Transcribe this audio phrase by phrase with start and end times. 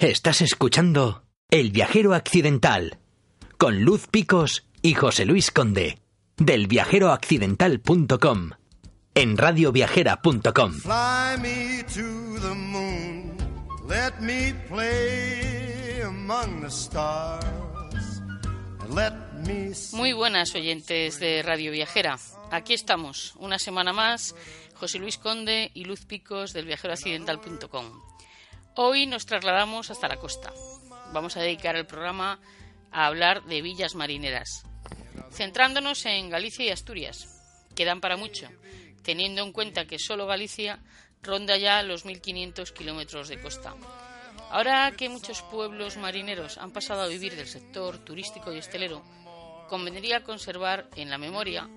[0.00, 2.96] Estás escuchando El viajero accidental
[3.58, 5.98] con Luz Picos y José Luis Conde
[6.38, 8.50] del viajeroaccidental.com
[9.14, 10.72] en radioviajera.com.
[10.72, 13.36] Fly me to the moon,
[13.90, 18.22] let me play among the stars,
[18.80, 19.12] and let
[19.46, 22.18] me Muy buenas oyentes de Radio Viajera.
[22.50, 24.34] Aquí estamos, una semana más,
[24.76, 28.10] José Luis Conde y Luz Picos del viajeroaccidental.com.
[28.76, 30.52] Hoy nos trasladamos hasta la costa.
[31.12, 32.38] Vamos a dedicar el programa
[32.92, 34.62] a hablar de villas marineras,
[35.32, 38.48] centrándonos en Galicia y Asturias, que dan para mucho,
[39.02, 40.78] teniendo en cuenta que solo Galicia
[41.20, 43.74] ronda ya los 1.500 kilómetros de costa.
[44.50, 49.02] Ahora que muchos pueblos marineros han pasado a vivir del sector turístico y hostelero,
[49.68, 51.68] convendría conservar en la memoria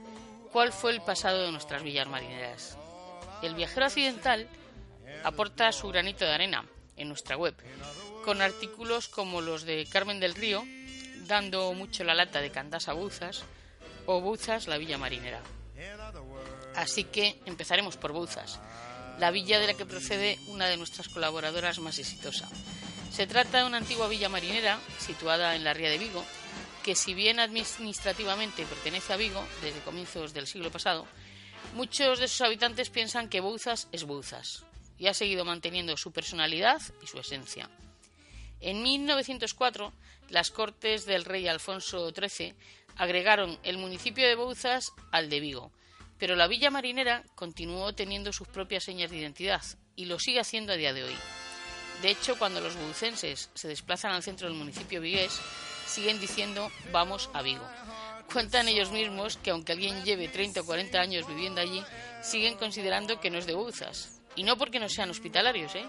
[0.51, 2.77] cuál fue el pasado de nuestras villas marineras.
[3.41, 4.48] El viajero occidental
[5.23, 6.65] aporta su granito de arena
[6.97, 7.55] en nuestra web,
[8.23, 10.65] con artículos como los de Carmen del Río,
[11.27, 13.43] dando mucho la lata de Candás a Bouzas,
[14.05, 15.41] o Bouzas, la villa marinera.
[16.76, 18.59] Así que empezaremos por Bouzas,
[19.20, 22.49] la villa de la que procede una de nuestras colaboradoras más exitosa.
[23.12, 26.23] Se trata de una antigua villa marinera situada en la ría de Vigo,
[26.84, 31.05] que si bien administrativamente pertenece a Vigo desde comienzos del siglo pasado,
[31.75, 34.65] muchos de sus habitantes piensan que Bouzas es Bouzas
[34.98, 37.70] y ha seguido manteniendo su personalidad y su esencia.
[38.60, 39.94] En 1904,
[40.30, 42.55] las Cortes del rey Alfonso XIII
[42.96, 45.71] agregaron el municipio de Bouzas al de Vigo,
[46.18, 49.62] pero la villa marinera continuó teniendo sus propias señas de identidad
[49.96, 51.16] y lo sigue haciendo a día de hoy.
[52.02, 55.40] De hecho, cuando los boucenses se desplazan al centro del municipio vigués,
[55.86, 57.68] siguen diciendo vamos a Vigo.
[58.32, 61.84] Cuentan ellos mismos que aunque alguien lleve 30 o 40 años viviendo allí,
[62.21, 64.22] siguen considerando que no es de Bouzas.
[64.35, 65.85] Y no porque no sean hospitalarios, ¿eh?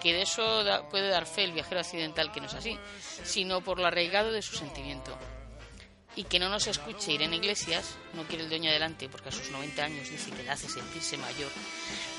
[0.00, 2.78] que de eso puede dar fe el viajero accidental que no es así,
[3.24, 5.16] sino por lo arraigado de su sentimiento.
[6.14, 9.50] Y que no nos escuche Irene Iglesias, no quiere el dueño adelante porque a sus
[9.50, 11.50] 90 años dice que le hace sentirse mayor,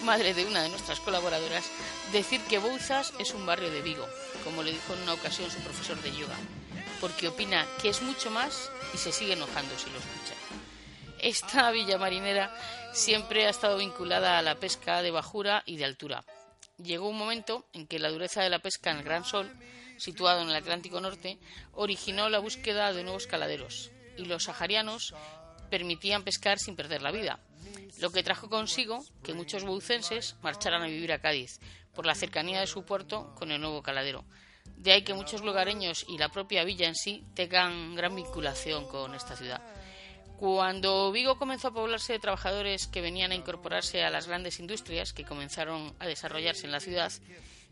[0.04, 1.66] madre de una de nuestras colaboradoras,
[2.12, 4.08] decir que Bouzas es un barrio de Vigo,
[4.44, 6.36] como le dijo en una ocasión su profesor de yoga,
[7.02, 10.36] porque opina que es mucho más y se sigue enojando si lo escucha.
[11.20, 12.56] Esta villa marinera
[12.98, 16.24] siempre ha estado vinculada a la pesca de bajura y de altura.
[16.82, 19.52] Llegó un momento en que la dureza de la pesca en el Gran Sol,
[19.98, 21.38] situado en el Atlántico Norte,
[21.74, 25.14] originó la búsqueda de nuevos caladeros y los saharianos
[25.70, 27.40] permitían pescar sin perder la vida,
[28.00, 31.60] lo que trajo consigo que muchos boucenses marcharan a vivir a Cádiz
[31.94, 34.26] por la cercanía de su puerto con el nuevo caladero.
[34.76, 39.14] De ahí que muchos lugareños y la propia villa en sí tengan gran vinculación con
[39.14, 39.62] esta ciudad.
[40.38, 45.12] Cuando Vigo comenzó a poblarse de trabajadores que venían a incorporarse a las grandes industrias
[45.12, 47.12] que comenzaron a desarrollarse en la ciudad,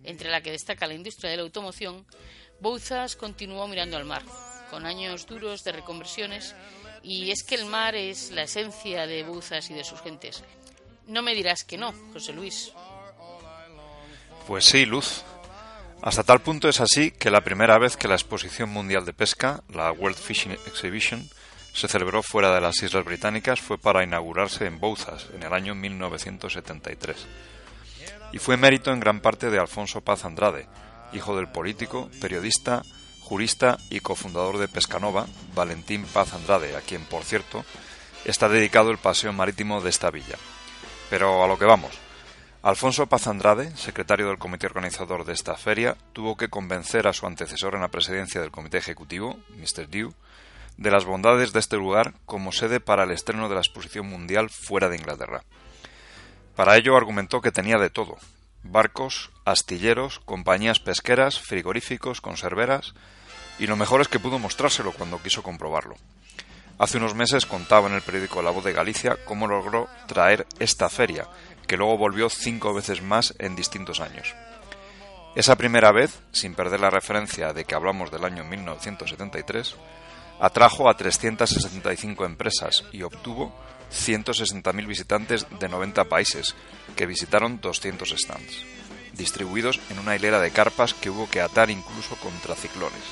[0.04, 2.06] entre la que destaca la industria de la automoción,
[2.60, 4.24] Bouzas continuó mirando al mar,
[4.72, 6.56] con años duros de reconversiones,
[7.04, 10.44] y es que el mar es la esencia de Bouzas y de sus gentes.
[11.08, 12.72] No me dirás que no, José Luis.
[14.48, 15.24] Pues sí, Luz.
[16.02, 19.64] Hasta tal punto es así que la primera vez que la Exposición Mundial de Pesca,
[19.70, 21.30] la World Fishing Exhibition,
[21.76, 25.76] se celebró fuera de las Islas Británicas fue para inaugurarse en Bouzas en el año
[25.76, 27.18] 1973.
[28.32, 30.68] Y fue mérito en gran parte de Alfonso Paz Andrade,
[31.12, 32.82] hijo del político, periodista,
[33.20, 37.66] jurista y cofundador de Pescanova, Valentín Paz Andrade, a quien, por cierto,
[38.24, 40.38] está dedicado el paseo marítimo de esta villa.
[41.10, 41.92] Pero a lo que vamos.
[42.64, 47.28] Alfonso Paz Andrade, secretario del comité organizador de esta feria, tuvo que convencer a su
[47.28, 49.90] antecesor en la presidencia del comité ejecutivo, Mr.
[49.90, 50.14] Dew,
[50.78, 54.50] de las bondades de este lugar como sede para el estreno de la exposición mundial
[54.50, 55.44] fuera de Inglaterra.
[56.56, 58.18] Para ello argumentó que tenía de todo
[58.72, 62.94] barcos, astilleros, compañías pesqueras, frigoríficos, conserveras,
[63.60, 65.96] y lo mejor es que pudo mostrárselo cuando quiso comprobarlo.
[66.78, 70.90] Hace unos meses contaba en el periódico La Voz de Galicia cómo logró traer esta
[70.90, 71.28] feria,
[71.68, 74.36] que luego volvió cinco veces más en distintos años.
[75.36, 79.76] Esa primera vez, sin perder la referencia de que hablamos del año 1973,
[80.40, 83.54] atrajo a 365 empresas y obtuvo
[83.92, 86.56] 160.000 visitantes de 90 países,
[86.96, 88.64] que visitaron 200 stands,
[89.14, 93.04] distribuidos en una hilera de carpas que hubo que atar incluso contra ciclones.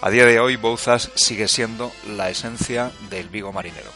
[0.00, 3.90] A día de hoy, Bouzas sigue siendo la esencia del Vigo marinero.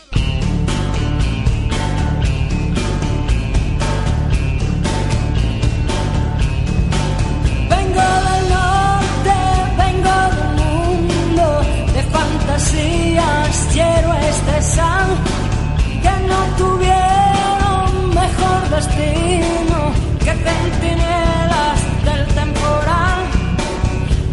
[14.74, 23.20] que no tuvieron mejor destino que centinelas del temporal.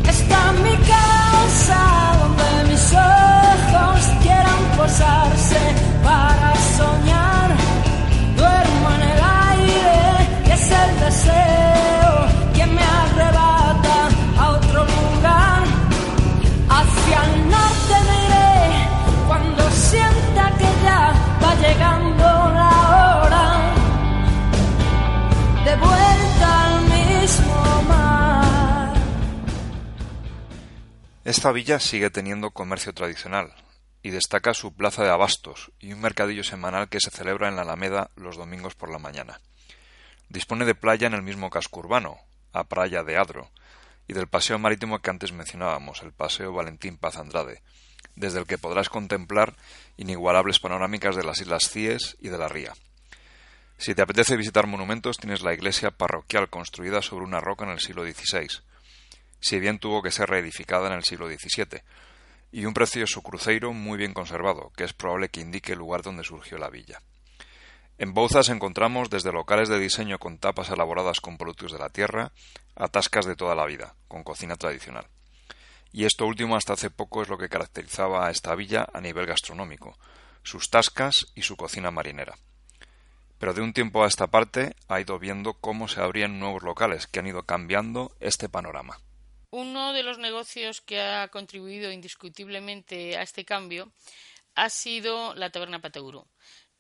[0.08, 1.82] Está mi casa
[2.20, 5.39] donde mis ojos quieran posar.
[31.30, 33.54] Esta villa sigue teniendo comercio tradicional,
[34.02, 37.62] y destaca su plaza de abastos y un mercadillo semanal que se celebra en la
[37.62, 39.40] Alameda los domingos por la mañana.
[40.30, 42.18] Dispone de playa en el mismo casco urbano,
[42.52, 43.52] a Praia de Adro,
[44.08, 47.62] y del paseo marítimo que antes mencionábamos, el Paseo Valentín Paz Andrade,
[48.16, 49.56] desde el que podrás contemplar
[49.98, 52.74] inigualables panorámicas de las Islas Cíes y de la Ría.
[53.78, 57.80] Si te apetece visitar monumentos, tienes la iglesia parroquial construida sobre una roca en el
[57.82, 58.64] siglo XVI,
[59.40, 61.82] si bien tuvo que ser reedificada en el siglo XVII,
[62.52, 66.24] y un precioso cruceiro muy bien conservado, que es probable que indique el lugar donde
[66.24, 67.02] surgió la villa.
[67.98, 72.32] En Bouzas encontramos desde locales de diseño con tapas elaboradas con productos de la tierra
[72.76, 75.06] a tascas de toda la vida, con cocina tradicional.
[75.92, 79.26] Y esto último hasta hace poco es lo que caracterizaba a esta villa a nivel
[79.26, 79.98] gastronómico,
[80.44, 82.36] sus tascas y su cocina marinera.
[83.38, 87.06] Pero de un tiempo a esta parte ha ido viendo cómo se abrían nuevos locales
[87.08, 89.00] que han ido cambiando este panorama.
[89.52, 93.92] Uno de los negocios que ha contribuido indiscutiblemente a este cambio
[94.56, 96.28] ha sido la taberna Pateuro.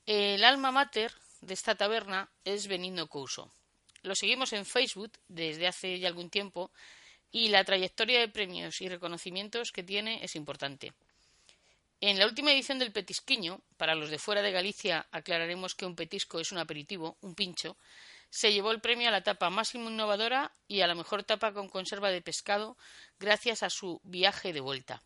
[0.05, 1.11] El alma mater
[1.41, 3.51] de esta taberna es Benigno Couso.
[4.03, 6.71] Lo seguimos en Facebook desde hace ya algún tiempo
[7.31, 10.93] y la trayectoria de premios y reconocimientos que tiene es importante.
[12.01, 15.95] En la última edición del Petisquiño, para los de fuera de Galicia aclararemos que un
[15.95, 17.75] petisco es un aperitivo, un pincho,
[18.29, 21.69] se llevó el premio a la tapa más innovadora y a la mejor tapa con
[21.69, 22.77] conserva de pescado
[23.19, 25.01] gracias a su viaje de vuelta,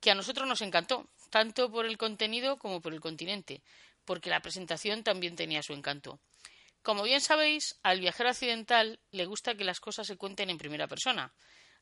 [0.00, 3.62] que a nosotros nos encantó, tanto por el contenido como por el continente,
[4.04, 6.20] porque la presentación también tenía su encanto.
[6.82, 10.88] Como bien sabéis, al viajero accidental le gusta que las cosas se cuenten en primera
[10.88, 11.32] persona,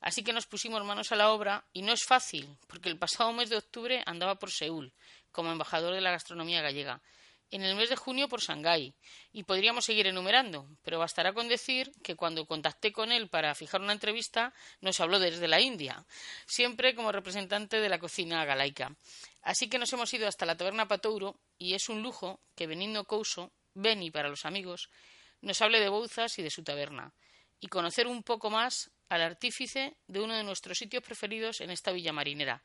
[0.00, 3.32] así que nos pusimos manos a la obra y no es fácil, porque el pasado
[3.32, 4.93] mes de octubre andaba por Seúl
[5.31, 7.00] como embajador de la gastronomía gallega
[7.50, 8.94] en el mes de junio por Shanghái.
[9.32, 13.80] Y podríamos seguir enumerando, pero bastará con decir que cuando contacté con él para fijar
[13.80, 16.06] una entrevista, nos habló desde la India,
[16.46, 18.94] siempre como representante de la cocina galaica.
[19.42, 23.04] Así que nos hemos ido hasta la taberna Patouro y es un lujo que Benigno
[23.04, 24.90] Couso, Beni para los amigos,
[25.40, 27.12] nos hable de Bouzas y de su taberna,
[27.60, 31.92] y conocer un poco más al artífice de uno de nuestros sitios preferidos en esta
[31.92, 32.62] villa marinera,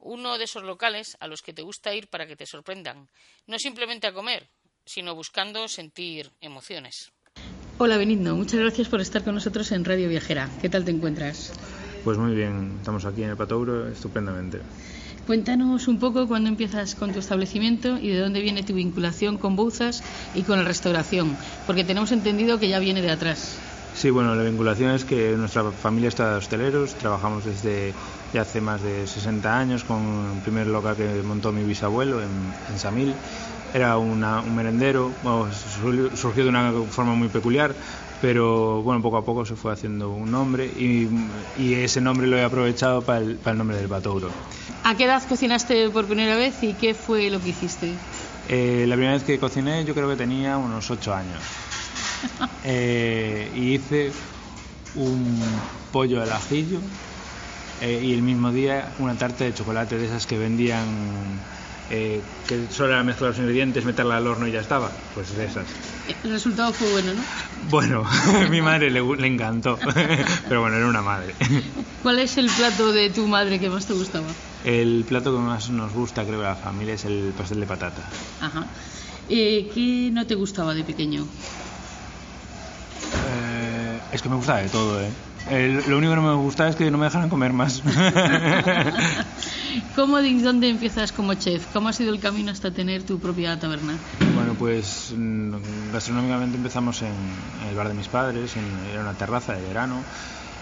[0.00, 3.08] uno de esos locales a los que te gusta ir para que te sorprendan,
[3.46, 4.48] no simplemente a comer,
[4.84, 7.12] sino buscando sentir emociones.
[7.78, 10.48] Hola Benigno, muchas gracias por estar con nosotros en Radio Viajera.
[10.60, 11.52] ¿Qué tal te encuentras?
[12.04, 14.60] Pues muy bien, estamos aquí en el Patouro estupendamente.
[15.26, 19.56] Cuéntanos un poco cuándo empiezas con tu establecimiento y de dónde viene tu vinculación con
[19.56, 20.04] Bouzas
[20.34, 21.36] y con la restauración,
[21.66, 23.58] porque tenemos entendido que ya viene de atrás.
[23.94, 27.94] Sí, bueno, la vinculación es que nuestra familia está de hosteleros, trabajamos desde
[28.32, 32.52] ya hace más de 60 años con el primer local que montó mi bisabuelo en,
[32.70, 33.14] en Samil.
[33.72, 34.20] Era un
[34.54, 35.12] merendero,
[36.14, 37.74] surgió de una forma muy peculiar,
[38.20, 41.08] pero bueno, poco a poco se fue haciendo un nombre y,
[41.58, 44.30] ese nombre lo he aprovechado para el, para el, nombre del Patouro.
[44.84, 47.94] ¿A qué edad cocinaste por primera vez y qué fue lo que hiciste?
[48.48, 51.40] Eh, la primera vez que cociné yo creo que tenía unos 8 años.
[52.66, 54.10] Eh, y hice
[54.94, 55.38] un
[55.92, 56.80] pollo al ajillo
[57.82, 60.86] eh, y el mismo día una tarta de chocolate de esas que vendían
[61.90, 65.44] eh, que solo era mezclar los ingredientes, meterla al horno y ya estaba, pues de
[65.44, 65.66] esas.
[66.24, 67.22] El resultado fue bueno, ¿no?
[67.68, 68.04] Bueno,
[68.50, 69.78] mi madre le, le, encantó,
[70.48, 71.34] pero bueno, era una madre.
[72.02, 74.28] ¿Cuál es el plato de tu madre que más te gustaba?
[74.64, 78.02] El plato que más nos gusta, creo, a la familia es el pastel de patata.
[78.40, 78.66] Ajá.
[79.28, 81.26] ¿Qué no te gustaba de pequeño?
[84.14, 85.10] Es que me gusta de todo, ¿eh?
[85.88, 87.82] lo único que no me gusta es que no me dejaran comer más.
[89.96, 91.66] ¿Cómo dónde empiezas como chef?
[91.72, 93.98] ¿Cómo ha sido el camino hasta tener tu propia taberna?
[94.36, 97.12] Bueno, pues mm, gastronómicamente empezamos en,
[97.68, 100.04] el bar de mis padres, en, era una terraza de verano.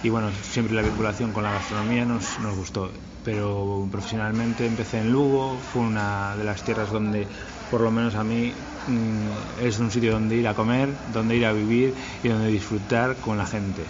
[0.03, 2.91] Y bueno, siempre la vinculación con la gastronomía nos, nos gustó.
[3.23, 7.27] Pero profesionalmente empecé en Lugo, fue una de las tierras donde
[7.73, 8.53] por lo menos a mí
[8.87, 13.17] mm, es un sitio donde ir a comer, donde ir a vivir y donde disfrutar
[13.17, 13.83] con la gente.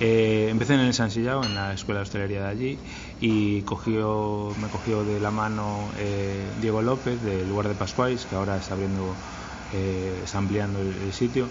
[0.00, 2.78] Eh, empecé en el San Sillao, en la escuela de hostelería de allí,
[3.20, 8.34] y cogió, me cogió de la mano eh, Diego López del lugar de Pascuáis, que
[8.34, 9.14] ahora está abriendo,
[9.74, 11.48] eh, está ampliando el, sitio.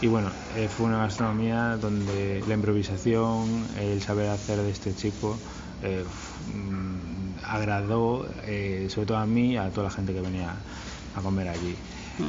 [0.00, 0.30] Y bueno,
[0.68, 5.36] fue una gastronomía donde la improvisación, el saber hacer de este chico,
[5.82, 8.24] mm, agradó
[8.88, 10.54] sobre todo a mí y a toda la gente que venía
[11.18, 11.74] a comer allí.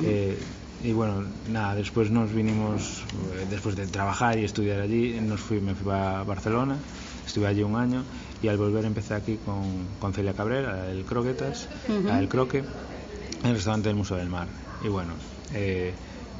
[0.04, 0.38] Eh,
[0.84, 3.04] y bueno, nada, después nos vinimos,
[3.36, 6.78] eh, después de trabajar y estudiar allí, nos fui, me fui a Barcelona,
[7.26, 8.04] estuve allí un año
[8.42, 13.56] y al volver empecé aquí con, con Celia Cabrera, el Croquetas, el Croque, en el
[13.56, 14.48] restaurante del Museo del Mar.
[14.84, 15.14] Y bueno,
[15.54, 15.94] eh,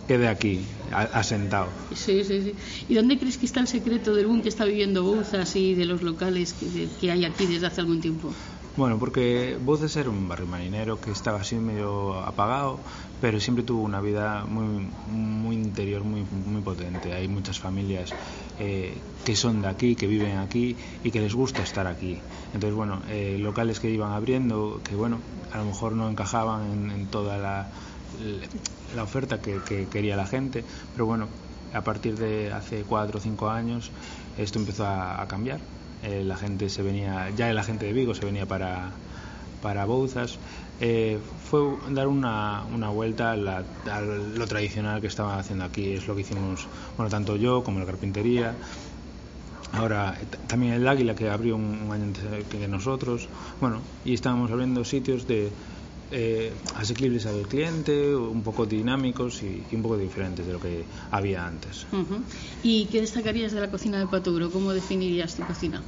[0.08, 1.68] quede aquí, asentado.
[1.94, 2.56] Sí, sí, sí.
[2.88, 5.86] ¿Y dónde crees que está el secreto del boom que está viviendo Bouzas y de
[5.86, 8.34] los locales que, que hay aquí desde hace algún tiempo?
[8.80, 12.80] Bueno, porque Bouzas era un barrio marinero que estaba así medio apagado,
[13.20, 17.12] pero siempre tuvo una vida muy, muy interior, muy, muy potente.
[17.12, 18.14] Hay muchas familias
[18.58, 18.94] eh,
[19.26, 22.20] que son de aquí, que viven aquí y que les gusta estar aquí.
[22.54, 25.20] Entonces, bueno, eh, locales que iban abriendo, que bueno,
[25.52, 31.28] a lo mejor no encajaban en, toda la oferta que, quería la gente, pero bueno,
[31.74, 33.92] a partir de hace cuatro o cinco años
[34.38, 35.60] esto empezó a, cambiar.
[36.04, 38.92] Eh, la gente se venía, ya la gente de Vigo se venía para,
[39.62, 40.40] para Bouzas
[40.82, 45.94] eh, fue dar una, una vuelta a, lo tradicional que estaba haciendo aquí.
[45.94, 48.56] Es lo que hicimos, bueno, tanto yo como la carpintería.
[49.74, 53.28] Ahora también el Águila que abrió un, año antes que nosotros.
[53.60, 55.52] Bueno, y estábamos abriendo sitios de
[56.12, 61.46] eh, asequibles al cliente, un poco dinámicos y, un poco diferentes de lo que había
[61.46, 61.86] antes.
[62.64, 64.50] ¿Y qué destacarías de la cocina de Paturo?
[64.52, 65.82] ¿Cómo definirías tu cocina?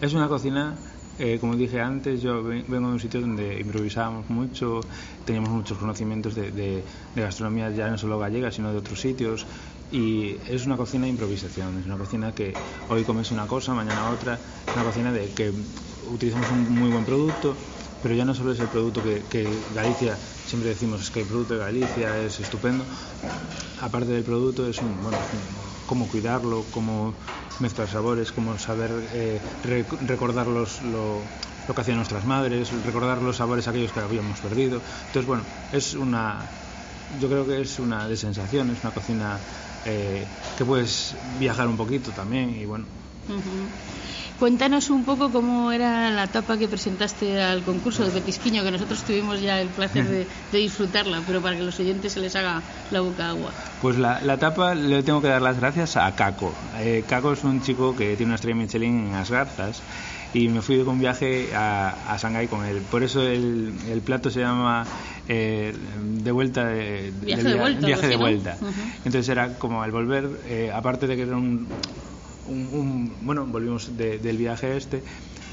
[0.00, 0.76] Es una cocina
[1.22, 4.80] eh, como dije antes, yo vengo de un sitio donde improvisábamos mucho,
[5.26, 6.82] teníamos muchos conocimientos de,
[7.14, 9.44] gastronomía ya no solo gallega, sino de otros sitios.
[9.92, 12.54] Y es una cocina de improvisación, es una cocina que
[12.88, 15.52] hoy comes una cosa, mañana otra, es una cocina de que
[16.10, 17.54] utilizamos un muy buen producto,
[18.02, 20.16] pero ya no solo es el producto que, Galicia,
[20.46, 22.84] siempre decimos es que el producto de Galicia es estupendo,
[23.80, 25.18] aparte del producto es un, bueno,
[25.86, 27.12] cómo cuidarlo, cómo
[27.60, 31.22] mezclar sabores, como saber eh, recordar los, lo,
[31.74, 34.80] que hacían nuestras madres, recordar los sabores aquellos que habíamos perdido.
[35.06, 36.46] Entonces, bueno, es una,
[37.20, 39.38] yo creo que es una de sensaciones, una cocina
[39.84, 40.26] eh,
[40.56, 42.86] que puedes viajar un poquito también y bueno.
[44.40, 49.04] Cuéntanos un poco cómo era la tapa que presentaste al concurso de Petisquiño, que nosotros
[49.04, 53.02] tuvimos ya el placer de, disfrutarla, pero para que los oyentes se les haga la
[53.02, 53.50] boca agua.
[53.82, 56.54] Pues la, la tapa le tengo que dar las gracias a Caco.
[56.78, 59.82] Eh, Caco es un chico que tiene una estrella Michelin en las garzas
[60.32, 62.80] y me fui con viaje a, a Shanghái con él.
[62.90, 64.86] Por eso el, el plato se llama
[65.28, 67.86] eh, de vuelta de, viaje de, vuelta.
[67.86, 68.56] Viaje de vuelta.
[69.04, 71.68] Entonces era como al volver, eh, aparte de que era un,
[72.50, 75.02] un, bueno, volvimos del viaje este,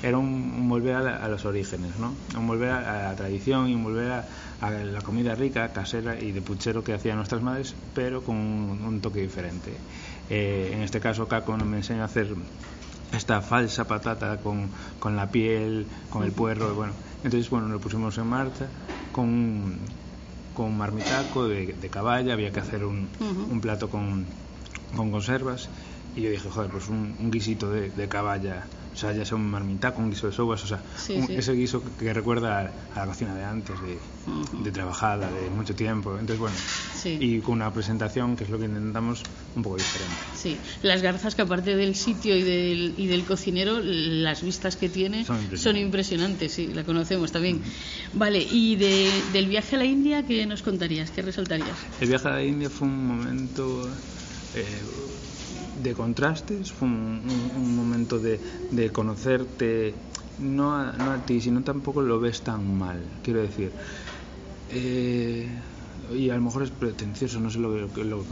[0.03, 2.13] era un, volver a, los orígenes, ¿no?
[2.37, 4.25] Un volver a, la tradición y un volver a,
[4.69, 9.21] la comida rica, casera y de puchero que hacían nuestras madres, pero con un, toque
[9.21, 9.73] diferente.
[10.29, 12.27] Eh, en este caso, Caco me enseña a hacer
[13.13, 16.93] esta falsa patata con, con la piel, con el puerro, bueno.
[17.23, 18.67] Entonces, bueno, lo pusimos en marcha
[19.11, 19.77] con,
[20.53, 23.07] con marmitaco de, de caballa, había que hacer un,
[23.49, 24.25] un plato con,
[24.95, 25.69] con conservas
[26.17, 29.51] y yo dije, joder, pues un, guisito de, de, caballa, o sea, ya sea un
[29.51, 30.81] marmitaco, un guiso de sobas, o sea,
[31.29, 33.99] ese guiso que, recuerda a, la cocina de antes, de,
[34.63, 36.17] de, trabajada, de mucho tiempo.
[36.17, 36.55] Entonces, bueno,
[37.05, 39.21] y con una presentación que es lo que intentamos
[39.55, 40.15] un poco diferente.
[40.35, 44.89] Sí, las garzas que aparte del sitio y del, y del cocinero, las vistas que
[44.89, 47.61] tiene son impresionantes, sí, la conocemos también.
[48.13, 51.11] Vale, y de, del viaje a la India, ¿qué nos contarías?
[51.11, 51.77] ¿Qué resaltarías?
[52.01, 53.87] El viaje a la India fue un momento...
[54.55, 54.65] Eh,
[55.83, 58.39] de contrastes, fue un, momento de,
[58.71, 59.93] de conocerte,
[60.39, 63.71] no a, no a, ti, sino tampoco lo ves tan mal, quiero decir.
[64.71, 65.47] Eh,
[66.15, 68.23] y a lo mejor es pretencioso, no sé lo, lo,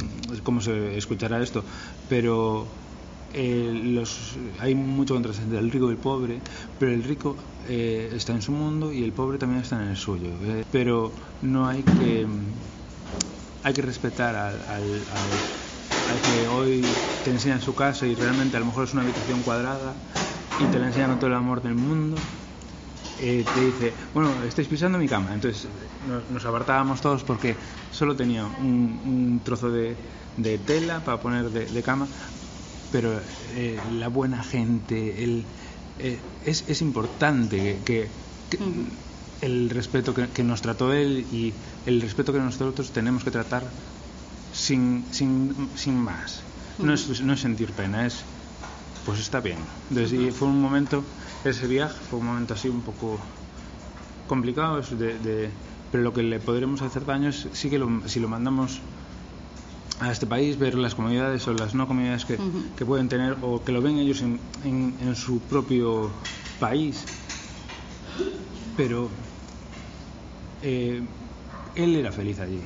[0.43, 1.63] cómo se escuchará esto,
[2.09, 2.65] pero
[3.33, 6.39] eh, los, hay mucho contraste entre el rico y el pobre,
[6.79, 7.35] pero el rico
[7.67, 10.29] eh, está en su mundo y el pobre también está en el suyo.
[10.71, 11.11] pero
[11.41, 12.25] no hay que
[13.63, 15.41] hay que respetar al, al
[16.23, 16.81] que hoy
[17.23, 19.93] te enseñan su casa y realmente a lo mejor es una habitación cuadrada
[20.59, 22.15] y te la enseñan todo el amor del mundo,
[23.17, 25.33] eh, te dice, bueno, estáis pisando mi cama.
[25.33, 25.67] Entonces
[26.31, 27.55] nos, apartábamos todos porque
[27.91, 29.95] solo tenía un, trozo de,
[30.65, 32.07] tela para poner de, cama,
[32.91, 33.19] pero
[33.55, 35.43] eh, la buena gente, el,
[35.99, 38.09] eh, es, es, importante que,
[39.41, 41.53] el respeto que, que, nos trató él y
[41.85, 43.63] el respeto que nosotros tenemos que tratar
[44.55, 46.41] sin, sin, sin más.
[46.79, 48.23] No es, no es sentir pena, es
[49.05, 49.59] pues está bien.
[49.89, 51.03] Entonces, fue un momento,
[51.43, 53.19] ese viaje fue un momento así un poco
[54.27, 55.49] complicado, de, de,
[55.91, 58.79] pero lo que le podremos hacer daño es sí que si lo mandamos
[59.99, 62.37] a este país, ver las comunidades o las no comunidades que,
[62.75, 66.09] que pueden tener o que lo ven ellos en, en, su propio
[66.59, 67.05] país.
[68.75, 69.09] Pero
[70.63, 71.01] eh,
[71.75, 72.61] él era feliz allí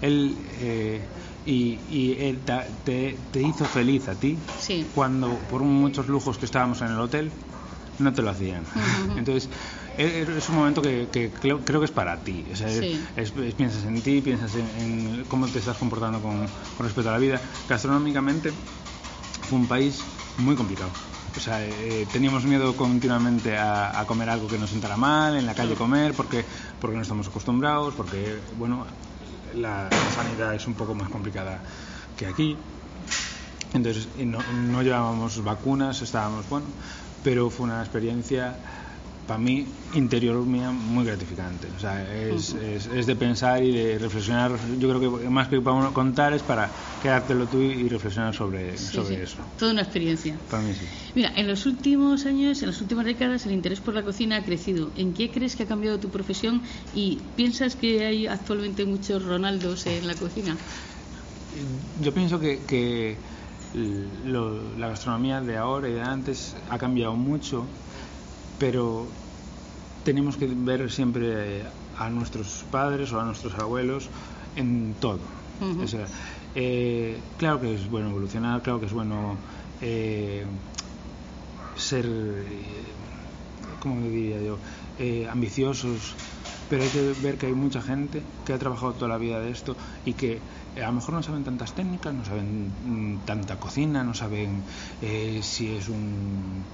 [0.00, 1.00] él eh,
[1.46, 2.40] y, él
[2.84, 4.86] te, te, hizo feliz a ti sí.
[4.94, 7.30] cuando por muchos lujos que estábamos en el hotel
[7.98, 8.64] no te lo hacían.
[9.16, 9.48] Entonces,
[9.96, 11.08] e, e, es un momento que,
[11.40, 12.44] creo, que es para ti.
[13.56, 16.46] piensas en ti, piensas en, cómo te estás comportando con,
[16.78, 17.40] respecto a la vida.
[17.68, 18.52] Gastronómicamente
[19.48, 20.02] fue un país
[20.38, 20.90] muy complicado.
[21.36, 25.54] O sea, eh, teníamos miedo continuamente a, comer algo que nos sentara mal, en la
[25.54, 26.44] calle comer, porque,
[26.80, 28.86] porque no estamos acostumbrados, porque, bueno,
[29.54, 31.62] la, sanidad es un poco más complicada
[32.16, 32.56] que aquí.
[33.72, 36.66] Entonces, no, no llevábamos vacunas, estábamos, bueno,
[37.22, 38.56] pero fue una experiencia
[39.26, 41.68] para mí interior mía muy gratificante.
[41.76, 44.52] O sea, es, es, de pensar y de reflexionar.
[44.78, 46.70] Yo creo que más que para contar es para
[47.02, 49.38] quedártelo tú y reflexionar sobre, sobre eso.
[49.58, 50.36] Toda una experiencia.
[50.50, 50.86] Para mí sí.
[51.14, 54.42] Mira, en los últimos años, en las últimas décadas, el interés por la cocina ha
[54.42, 54.90] crecido.
[54.96, 56.62] ¿En qué crees que ha cambiado tu profesión
[56.94, 60.56] y piensas que hay actualmente muchos Ronaldos en la cocina?
[62.02, 63.16] Yo pienso que, que
[64.24, 67.66] la gastronomía de ahora y de antes ha cambiado mucho
[68.64, 69.06] pero
[70.06, 71.60] tenemos que ver siempre
[71.98, 74.08] a nuestros padres o a nuestros abuelos
[74.56, 75.20] en todo.
[76.54, 79.36] Eh, claro que es bueno evolucionar, claro que es bueno
[79.82, 80.46] eh,
[81.76, 82.06] ser,
[83.80, 84.56] ¿cómo diría yo?,
[84.98, 86.14] eh, ambiciosos,
[86.70, 89.50] pero hay que ver que hay mucha gente que ha trabajado toda la vida de
[89.50, 90.40] esto y que
[90.76, 94.62] a lo mejor no saben tantas técnicas, no saben mm, tanta cocina, no saben
[95.42, 96.64] si es un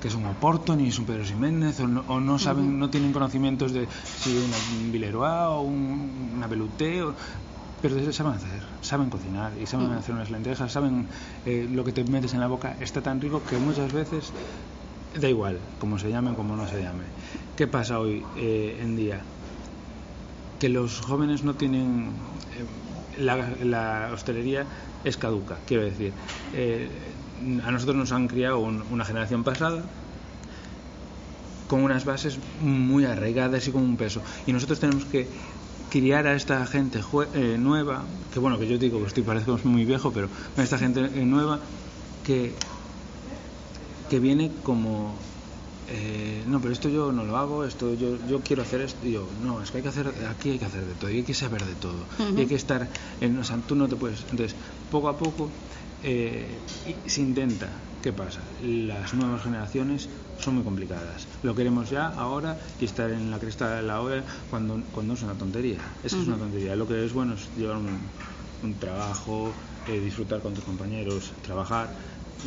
[0.00, 3.72] que es un Oporto ni es un Pedro Ximénez o no, saben no tienen conocimientos
[3.72, 7.02] de si un Villeroy o un, una Beluté
[7.82, 11.06] pero saben hacer, saben cocinar y saben hacer unas lentejas, saben
[11.46, 14.32] eh, lo que te metes en la boca está tan rico que muchas veces
[15.18, 17.04] da igual como se llame como no se llame.
[17.56, 19.22] ¿Qué pasa hoy eh, en día?
[20.58, 22.10] Que los jóvenes no tienen
[23.18, 24.66] eh, la, hostelería
[25.04, 26.12] es caduca, quiero decir
[27.64, 29.82] a nosotros nos han criado una generación pasada
[31.68, 34.20] con unas bases muy arraigadas y con un peso.
[34.46, 35.28] Y nosotros tenemos que
[35.88, 37.00] criar a esta gente
[37.34, 40.78] eh, nueva, que bueno, que yo digo que estoy parezco muy viejo, pero a esta
[40.78, 41.60] gente eh, nueva
[42.24, 42.52] que,
[44.08, 45.14] que viene como
[45.92, 49.06] eh, no, pero esto yo no lo hago, esto yo, yo quiero hacer esto.
[49.06, 51.16] Y yo, no, es que hay que hacer, aquí hay que hacer de todo, y
[51.16, 51.98] hay que saber de todo,
[52.36, 52.88] y hay que estar,
[53.20, 54.20] en, o sea, tú no te puedes.
[54.30, 54.54] Entonces,
[54.90, 55.50] poco a poco
[56.02, 56.58] eh,
[57.06, 57.68] se intenta.
[58.02, 58.40] ¿Qué pasa?
[58.62, 60.08] Las nuevas generaciones
[60.40, 61.26] son muy complicadas.
[61.42, 65.22] Lo queremos ya, ahora, y estar en la cresta de la ola cuando, cuando es
[65.22, 65.78] una tontería.
[66.02, 66.76] Es que es una tontería.
[66.76, 69.52] Lo que es bueno es llevar un, trabajo,
[69.88, 71.90] eh, disfrutar con tus compañeros, trabajar,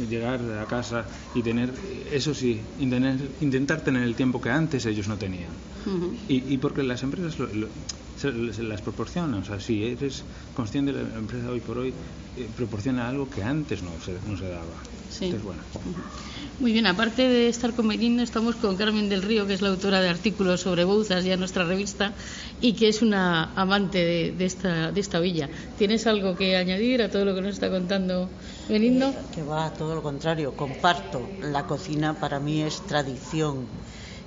[0.10, 1.72] llegar a casa y tener,
[2.12, 5.52] eso sí, intentar tener el tiempo que antes ellos no tenían.
[6.28, 7.38] y, y, porque las empresas
[8.32, 9.38] se, las proporciona.
[9.38, 10.24] O sea, si eres
[10.56, 11.94] consciente de la empresa hoy por hoy,
[12.38, 14.74] eh, proporciona algo que antes no se, no se daba.
[15.10, 15.32] Sí.
[15.44, 15.62] bueno.
[16.60, 19.70] Muy bien, aparte de estar con Benigno, estamos con Carmen del Río, que es la
[19.70, 22.14] autora de artículos sobre Bouzas ya en nuestra revista
[22.62, 25.50] y que es una amante de, esta, de esta villa.
[25.78, 28.28] ¿Tienes algo que añadir a todo lo que nos está contando
[28.68, 29.10] Benigno?
[29.10, 31.22] Eh, que va, todo lo contrario, comparto.
[31.42, 33.68] La cocina para mí es tradición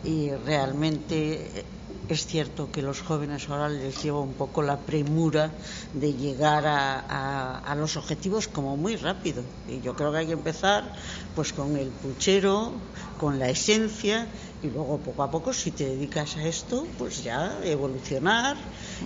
[0.05, 1.65] y realmente
[2.09, 5.53] es cierto que los jóvenes ahora les lleva un poco la premura
[5.93, 9.45] de llegar a, los objetivos como muy rápido.
[9.69, 10.95] Y yo creo que hay que empezar
[11.35, 12.81] pues con el puchero,
[13.19, 14.29] con la esencia
[14.63, 18.57] y luego poco a poco si te dedicas a esto pues ya evolucionar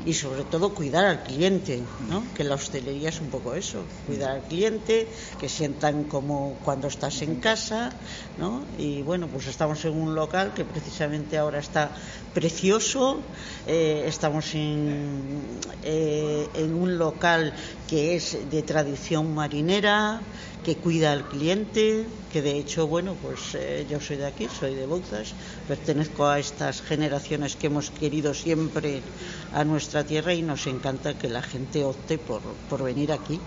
[0.04, 2.24] y sobre todo cuidar al cliente ¿no?
[2.34, 7.22] que la hostelería es un poco eso cuidar al cliente que sientan como cuando estás
[7.22, 7.90] en casa
[8.38, 8.64] ¿no?
[8.78, 11.92] y bueno pues estamos en un local que precisamente ahora está
[12.34, 13.22] precioso
[13.66, 17.52] eh, estamos eh, en un local
[17.88, 20.20] que es de tradición marinera
[20.64, 24.74] que cuida al cliente, que de hecho, bueno, pues eh, yo soy de aquí, soy
[24.74, 25.34] de Bouzas,
[25.66, 29.00] pertenezco a estas generaciones que hemos querido siempre
[29.52, 33.40] a nuestra tierra y nos encanta que la gente opte por, por venir aquí,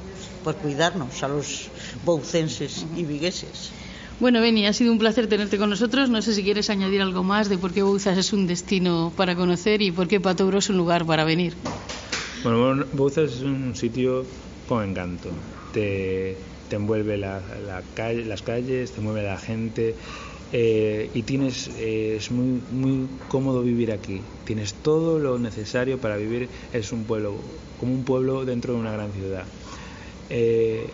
[0.43, 1.69] por cuidarnos a los
[2.03, 3.71] boucenses y vigueses.
[4.19, 6.09] Bueno, Beni, ha sido un placer tenerte con nosotros.
[6.09, 9.35] No sé si quieres añadir algo más de por qué Bouzas es un destino para
[9.35, 11.55] conocer y por qué Patouro es un lugar para venir.
[12.43, 14.25] Bueno, Bouzas es un sitio
[14.67, 15.29] con encanto.
[15.73, 16.37] Te,
[16.73, 17.39] te envuelve la,
[17.93, 19.95] calle, las calles, te mueve la gente
[20.51, 24.21] eh, y tienes eh, es muy muy cómodo vivir aquí.
[24.43, 26.49] Tienes todo lo necesario para vivir.
[26.73, 27.35] Es un pueblo
[27.79, 29.45] como un pueblo dentro de una gran ciudad.
[30.31, 30.89] Eh,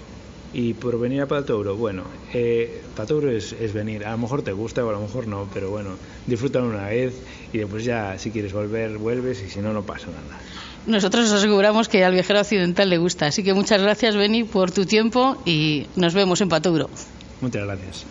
[0.52, 4.52] y por venir a Patouro, bueno, eh, Patouro es, es, venir, a lo mejor te
[4.52, 5.92] gusta o a lo mejor no, pero bueno,
[6.28, 7.22] disfrútalo una vez
[7.54, 10.59] y después ya si quieres volver, vuelves y si no, no pasa nada.
[10.86, 13.28] Nosotros os aseguramos que al viajero occidental le gusta.
[13.28, 16.90] Así que muchas gracias, Beni, por tu tiempo y nos vemos en Patouro.
[17.42, 18.06] Muchas gracias.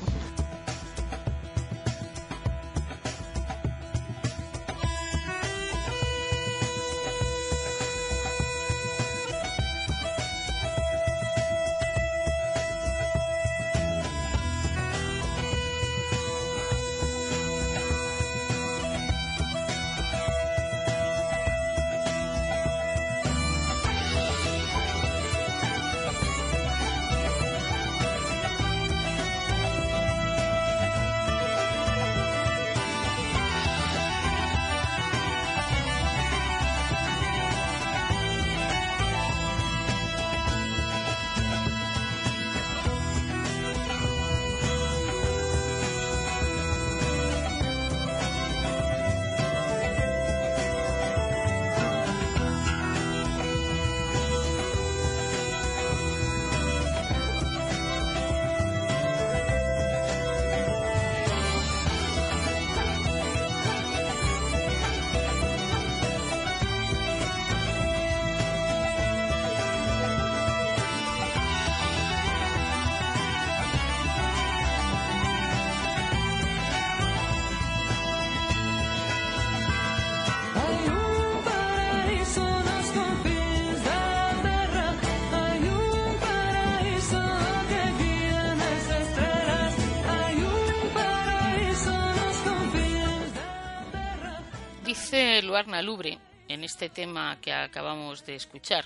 [95.48, 98.84] Luarna Lubre, en este tema que acabamos de escuchar,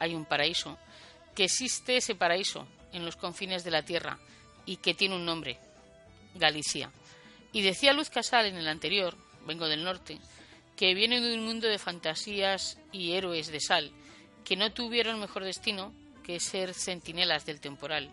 [0.00, 0.76] hay un paraíso,
[1.32, 4.18] que existe ese paraíso en los confines de la tierra
[4.66, 5.60] y que tiene un nombre,
[6.34, 6.90] Galicia.
[7.52, 10.18] Y decía Luz Casal en el anterior, vengo del norte,
[10.76, 13.92] que viene de un mundo de fantasías y héroes de sal,
[14.44, 18.10] que no tuvieron mejor destino que ser centinelas del temporal.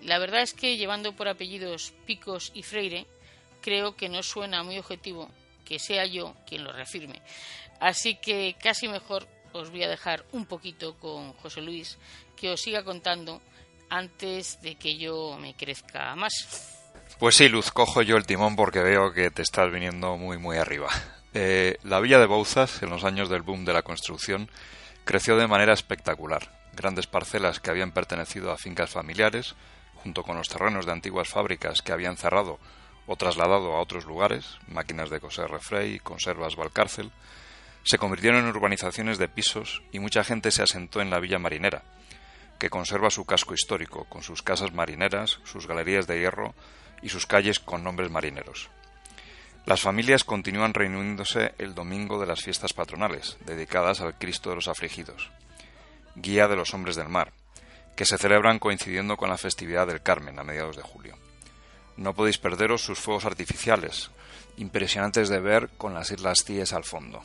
[0.00, 3.06] La verdad es que llevando por apellidos Picos y Freire,
[3.60, 5.30] creo que no suena muy objetivo
[5.64, 7.22] que sea yo quien lo refirme.
[7.80, 11.98] Así que casi mejor os voy a dejar un poquito con José Luis
[12.36, 13.40] que os siga contando
[13.90, 16.32] antes de que yo me crezca más.
[17.18, 20.56] Pues sí, Luz, cojo yo el timón porque veo que te estás viniendo muy muy
[20.56, 20.88] arriba.
[21.34, 24.50] Eh, la villa de Bouzas, en los años del boom de la construcción,
[25.04, 26.50] creció de manera espectacular.
[26.74, 29.54] Grandes parcelas que habían pertenecido a fincas familiares,
[29.96, 32.58] junto con los terrenos de antiguas fábricas que habían cerrado
[33.06, 37.10] o trasladado a otros lugares, máquinas de coser refrey, conservas Valcárcel,
[37.84, 41.82] se convirtieron en urbanizaciones de pisos y mucha gente se asentó en la villa marinera,
[42.58, 46.54] que conserva su casco histórico, con sus casas marineras, sus galerías de hierro
[47.02, 48.70] y sus calles con nombres marineros.
[49.66, 54.68] Las familias continúan reuniéndose el domingo de las fiestas patronales, dedicadas al Cristo de los
[54.68, 55.30] afligidos,
[56.14, 57.32] guía de los hombres del mar,
[57.96, 61.16] que se celebran coincidiendo con la festividad del Carmen a mediados de julio.
[61.96, 64.10] No podéis perderos sus fuegos artificiales,
[64.56, 67.22] impresionantes de ver con las Islas Cíes al fondo.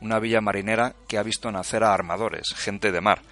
[0.00, 3.22] Una villa marinera que ha visto nacer a armadores, gente de mar,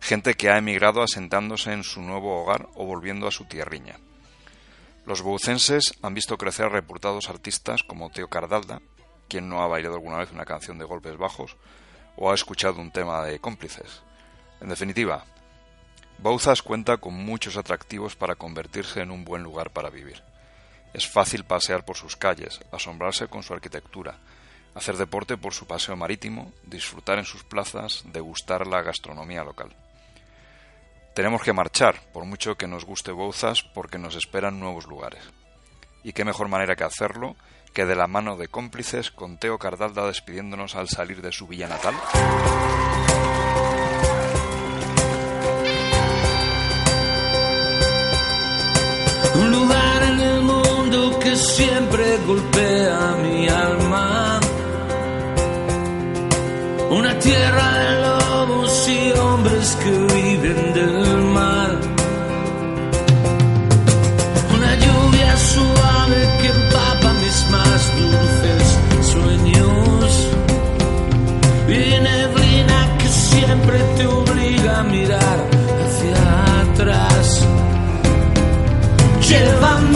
[0.00, 3.96] gente que ha emigrado asentándose en su nuevo hogar o volviendo a su tierriña.
[5.06, 8.82] Los boucenses han visto crecer a reputados artistas como Teo Cardalda,
[9.28, 11.56] quien no ha bailado alguna vez una canción de golpes bajos
[12.16, 14.02] o ha escuchado un tema de cómplices.
[14.60, 15.24] En definitiva,
[16.18, 20.20] Bouzas cuenta con muchos atractivos para convertirse en un buen lugar para vivir.
[20.92, 24.18] Es fácil pasear por sus calles, asombrarse con su arquitectura,
[24.74, 29.74] hacer deporte por su paseo marítimo, disfrutar en sus plazas, degustar la gastronomía local.
[31.14, 35.22] Tenemos que marchar, por mucho que nos guste Bouzas, porque nos esperan nuevos lugares.
[36.02, 37.36] Y qué mejor manera que hacerlo
[37.72, 41.68] que de la mano de cómplices con Teo Cardalda despidiéndonos al salir de su villa
[41.68, 41.94] natal.
[49.40, 54.40] Un lugar en el mundo que siempre golpea mi alma.
[56.90, 60.97] Una tierra de lobos y hombres que viven del
[79.28, 79.87] Llévame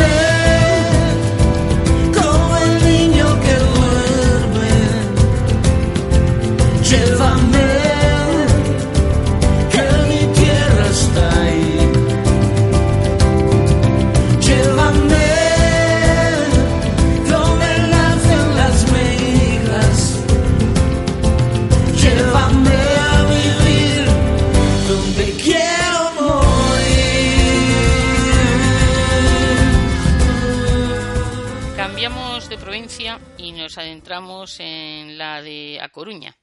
[33.79, 36.37] adentramos en la de A Coruña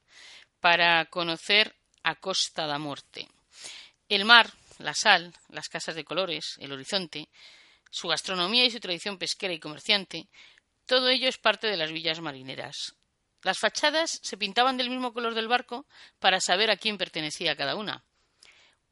[0.59, 3.27] para conocer a Costa da Morte.
[4.07, 7.29] El mar, la sal, las casas de colores, el horizonte,
[7.91, 10.27] su gastronomía y su tradición pesquera y comerciante,
[10.85, 12.95] todo ello es parte de las villas marineras.
[13.43, 15.85] Las fachadas se pintaban del mismo color del barco
[16.19, 18.03] para saber a quién pertenecía cada una.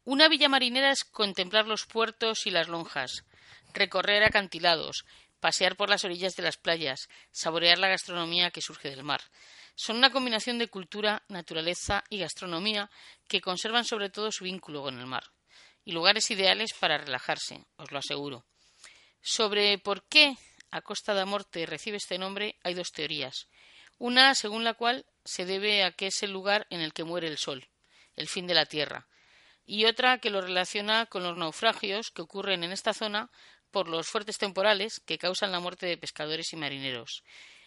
[0.04, 3.26] Una villa marinera es contemplar los puertos y las lonjas,
[3.74, 5.06] recorrer acantilados,
[5.40, 9.22] pasear por las orillas de las playas, saborear la gastronomía que surge del mar.
[9.76, 12.90] Son una combinación de cultura, naturaleza y gastronomía
[13.28, 15.24] que conservan sobre todo su vínculo con el mar.
[15.86, 18.46] Y lugares ideales para relajarse, os lo aseguro.
[19.22, 20.36] Sobre por qué
[20.72, 23.48] a Costa da Morte recibe este nombre hay dos teorías.
[23.98, 27.28] Una según la cual se debe a que es el lugar en el que muere
[27.28, 27.68] el sol,
[28.16, 29.08] el fin de la tierra,
[29.66, 33.30] y otra que lo relaciona con los naufragios que ocurren en esta zona
[33.78, 37.24] por los fuertes temporales que causan la muerte de pescadores y marineros.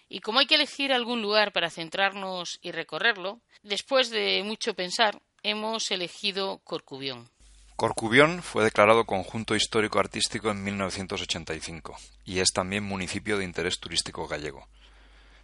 [0.08, 5.22] Y como hay que elegir algún lugar para centrarnos y recorrerlo, después de mucho pensar,
[5.44, 7.30] hemos elegido Corcubión.
[7.76, 14.26] Corcubión fue declarado conjunto histórico artístico en 1985 y es también municipio de interés turístico
[14.26, 14.66] gallego.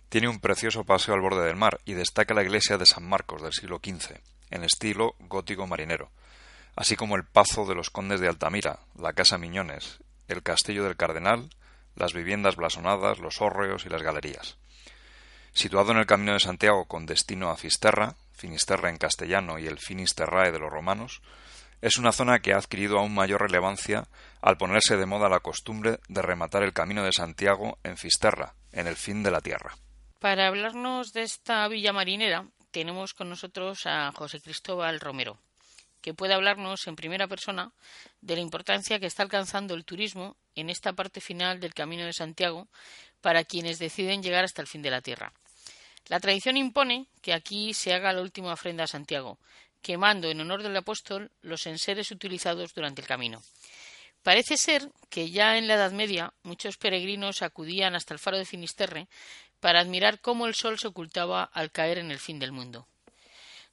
[0.09, 3.41] Tiene un precioso paseo al borde del mar y destaca la iglesia de San Marcos
[3.41, 4.17] del siglo XV,
[4.51, 6.11] en estilo gótico marinero,
[6.75, 10.97] así como el Pazo de los Condes de Altamira, la Casa Miñones, el Castillo del
[10.97, 11.51] Cardenal,
[11.95, 14.59] las viviendas blasonadas, los hórreos y las galerías.
[15.53, 19.79] Situado en el Camino de Santiago con destino a Fisterra, Finisterra en castellano y el
[19.79, 21.23] Finisterrae de los romanos,
[21.81, 24.07] es una zona que ha adquirido aún mayor relevancia
[24.43, 28.87] al ponerse de moda la costumbre de rematar el Camino de Santiago en Fisterra, en
[28.87, 29.75] el fin de la tierra.
[30.21, 35.39] Para hablarnos de esta villa marinera, tenemos con nosotros a José Cristóbal Romero,
[36.01, 37.73] que puede hablarnos en primera persona
[38.21, 42.13] de la importancia que está alcanzando el turismo en esta parte final del Camino de
[42.13, 42.69] Santiago
[43.21, 45.33] para quienes deciden llegar hasta el fin de la tierra.
[46.07, 49.39] La tradición impone que aquí se haga la última ofrenda a Santiago,
[49.83, 53.43] quemando en honor del apóstol los enseres utilizados durante el camino.
[54.23, 58.45] Parece ser que ya en la Edad Media muchos peregrinos acudían hasta el faro de
[58.45, 59.09] Finisterre
[59.61, 62.89] para admirar cómo el sol se ocultaba al caer en el fin del mundo.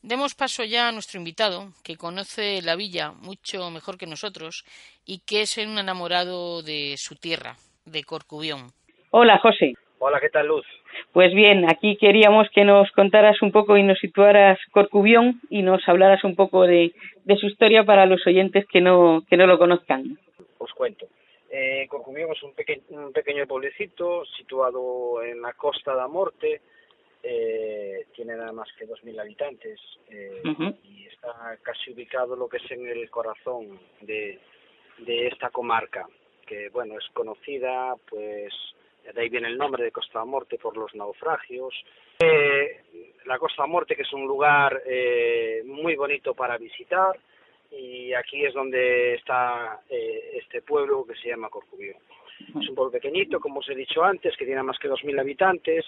[0.04, 4.66] Demos paso ya a nuestro invitado, que conoce la villa mucho mejor que nosotros
[5.06, 8.74] y que es un enamorado de su tierra, de Corcubión.
[9.12, 9.76] Hola, José.
[10.00, 10.66] Hola, ¿qué tal, Luz?
[11.14, 15.88] Pues bien, aquí queríamos que nos contaras un poco y nos situaras Corcubión y nos
[15.88, 16.92] hablaras un poco de,
[17.24, 20.20] de su historia para los oyentes que no, que no lo conozcan.
[20.58, 21.08] Os cuento.
[21.50, 26.60] Eh, Corcubión es un, peque un pequeño pueblecito situado en la costa da Morte,
[27.24, 30.76] eh, tiene nada más que 2.000 habitantes eh, uh -huh.
[30.84, 34.40] y está casi ubicado lo que es en el corazón de,
[35.00, 36.06] de esta comarca,
[36.46, 38.54] que bueno, es conocida pues
[39.12, 41.74] de ahí viene el nombre de Costa Morte por los naufragios.
[42.20, 42.82] Eh,
[43.26, 47.20] la Costa Morte, que es un lugar eh, muy bonito para visitar,
[47.70, 51.98] y aquí es donde está eh, este pueblo que se llama Corcubión.
[52.40, 55.86] Es un pueblo pequeñito, como os he dicho antes, que tiene más que 2.000 habitantes.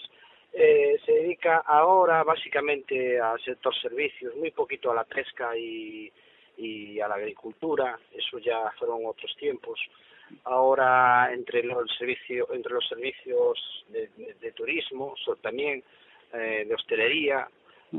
[0.58, 6.10] Eh, se dedica ahora básicamente al sector servicios, muy poquito a la pesca y,
[6.58, 8.00] y a la agricultura.
[8.13, 9.78] Eso ya fueron otros tiempos
[10.46, 14.10] ahora entre los servicios entre los servicios de,
[14.41, 15.84] de, turismo también
[16.34, 17.48] eh, de hostelería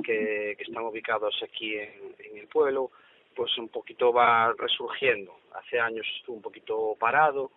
[0.05, 2.90] que, que, están ubicados aquí en, en, el pueblo
[3.35, 7.53] pues un poquito va resurgiendo hace años estuvo un poquito parado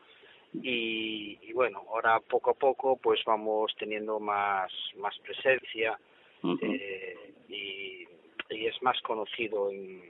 [0.54, 5.98] y, y bueno ahora poco a poco pues vamos teniendo más más presencia
[6.44, 6.60] uh -huh.
[6.64, 8.08] eh, y,
[8.56, 10.02] y es más conocido en,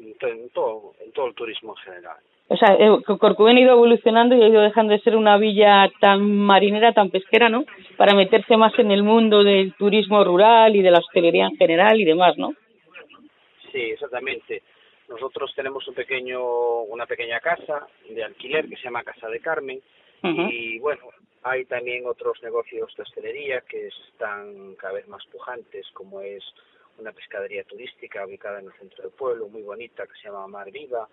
[0.00, 2.18] en, en todo en todo el turismo en general
[2.48, 5.90] o sea, eh, Corcubión ha ido evolucionando y ha ido dejando de ser una villa
[6.00, 7.64] tan marinera, tan pesquera, ¿no?
[7.96, 11.98] Para meterse más en el mundo del turismo rural y de la hostelería en general
[11.98, 12.52] y demás, ¿no?
[13.72, 14.62] Sí, exactamente.
[15.12, 19.80] Nosotros tenemos un pequeño, una pequeña casa de alquiler que se llama Casa de Carmen
[20.22, 20.50] uh -huh.
[20.50, 21.10] y bueno,
[21.42, 26.42] hay también otros negocios de hostelería que están cada vez más pujantes, como es
[26.98, 30.70] una pescadería turística ubicada en el centro del pueblo, muy bonita, que se llama Mar
[30.70, 31.06] Viva,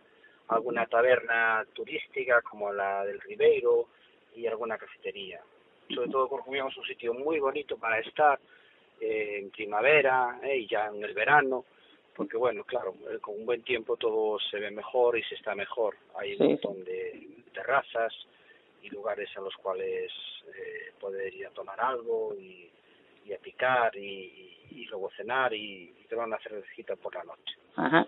[0.47, 3.87] alguna taberna turística como la del Ribeiro
[4.35, 5.41] y alguna cafetería.
[5.93, 8.39] Sobre todo Corcubión es un sitio muy bonito para estar
[9.01, 11.65] eh, en primavera eh, y ya en el verano,
[12.19, 15.95] porque bueno, claro, con un buen tiempo todo se ve mejor y se está mejor.
[16.17, 18.13] Hay un montón de terrazas
[18.83, 20.11] y lugares a los cuales
[20.47, 22.69] eh, poder ir a tomar algo y,
[23.25, 27.23] y a picar y, y, y luego cenar y, y tomar una cervecita por la
[27.23, 27.55] noche.
[27.77, 28.05] Ajá.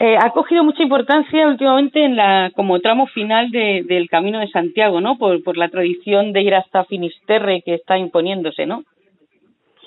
[0.00, 4.48] Eh, ha cogido mucha importancia últimamente en la como tramo final de, del Camino de
[4.48, 5.16] Santiago, ¿no?
[5.16, 8.84] Por, por la tradición de ir hasta Finisterre que está imponiéndose, ¿no?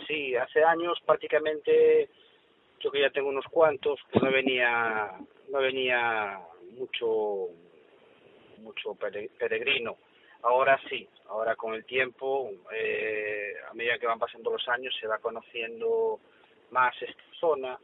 [0.07, 2.09] Sí, hace años prácticamente,
[2.91, 5.11] que ya tengo unos cuantos, pues no venía,
[5.49, 6.39] no venía
[6.77, 7.47] mucho,
[8.59, 8.95] mucho
[9.37, 9.97] peregrino.
[10.43, 15.07] Ahora sí, ahora con el tiempo, eh, a medida que van pasando los años, se
[15.07, 16.19] va conociendo
[16.71, 17.79] más esta zona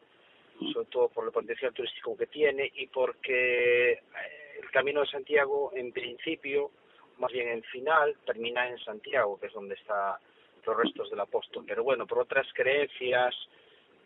[0.72, 5.92] sobre todo por el potencial turístico que tiene y porque el Camino de Santiago, en
[5.92, 6.72] principio,
[7.18, 10.16] más bien en final, termina en Santiago, que es donde están
[10.66, 11.66] los restos del apóstol.
[11.68, 13.36] Pero bueno, por otras creencias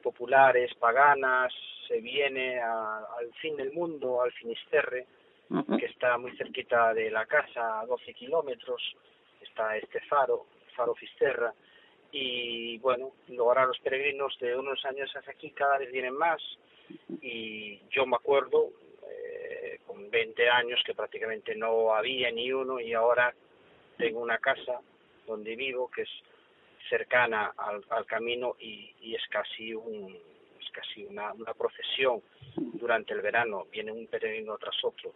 [0.02, 1.54] populares, paganas,
[1.88, 5.06] se viene a, al fin del mundo, al Finisterre,
[5.50, 5.80] uh -huh.
[5.80, 8.82] que está muy cerquita de la casa, a 12 kilómetros,
[9.42, 11.54] está este faro, faro Fisterra,
[12.12, 16.42] y bueno, luego ahora los peregrinos de unos años hacia aquí cada vez vienen más
[17.22, 18.70] y yo me acuerdo
[19.10, 23.34] eh, con 20 años que prácticamente no había ni uno y ahora
[23.98, 24.80] tengo una casa
[25.26, 26.10] donde vivo que es
[26.90, 30.16] cercana al, al camino y, y es casi un
[30.60, 32.22] es casi una, una procesión
[32.56, 35.14] durante el verano viene un peregrino tras otro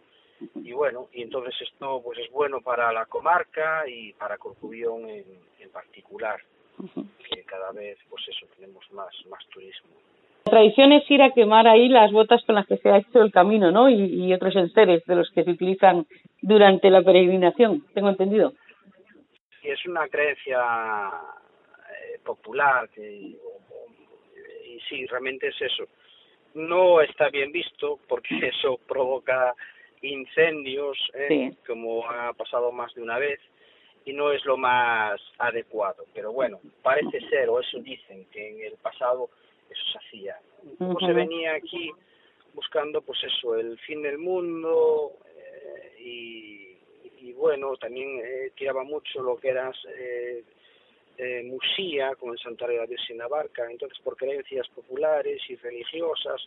[0.56, 5.24] y bueno y entonces esto pues es bueno para la comarca y para Corcubión en,
[5.60, 6.40] en particular
[7.28, 9.90] que cada vez, pues eso, tenemos más, más turismo.
[10.46, 13.22] La tradición es ir a quemar ahí las botas con las que se ha hecho
[13.22, 13.88] el camino, ¿no?
[13.88, 16.06] Y, y otros enseres de los que se utilizan
[16.40, 18.52] durante la peregrinación, tengo entendido.
[19.62, 20.58] Y es una creencia
[22.22, 25.84] popular, que, y sí, realmente es eso.
[26.54, 29.54] No está bien visto porque eso provoca
[30.02, 31.52] incendios, ¿eh?
[31.66, 33.40] como ha pasado más de una vez,
[34.04, 36.04] y no es lo más adecuado.
[36.12, 39.30] Pero bueno, parece ser, o eso dicen, que en el pasado
[39.70, 40.36] eso se hacía.
[40.78, 41.90] Como se venía aquí
[42.54, 46.78] buscando, pues eso, el fin del mundo eh, y,
[47.20, 49.72] y, bueno, también eh, tiraba mucho lo que era
[51.18, 56.40] eh, Musía, con el santuario de la Barca, entonces por creencias populares y religiosas,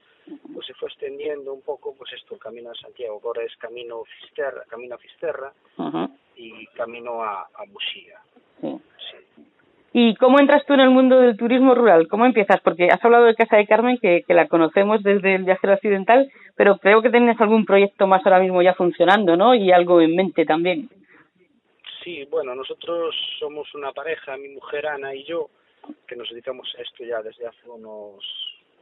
[0.54, 4.64] pues se fue extendiendo un poco, pues esto, camino a Santiago, ahora es camino Fisterra,
[4.68, 5.54] camino a Fisterra
[6.36, 8.20] y camino a, a Musía.
[9.98, 12.10] ¿Y cómo entras tú en el mundo del turismo rural?
[12.10, 12.60] ¿Cómo empiezas?
[12.60, 16.30] Porque has hablado de Casa de Carmen, que, que la conocemos desde el viajero occidental,
[16.56, 19.56] pero creo que tienes algún proyecto más ahora mismo ya funcionando, ¿no?
[19.56, 20.90] Y algo en mente también.
[22.06, 25.50] Sí, bueno, nosotros somos una pareja, mi mujer Ana y yo,
[26.08, 28.24] que nos dedicamos a esto ya desde hace unos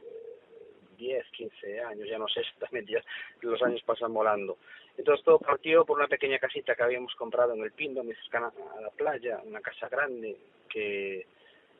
[0.02, 3.02] eh, 10, 15 años, ya no sé exactamente, ya
[3.40, 4.58] los años pasan volando.
[4.98, 8.52] Entonces todo partió por una pequeña casita que habíamos comprado en el Pindo, muy cercana
[8.76, 10.36] a la playa, una casa grande
[10.68, 11.26] que,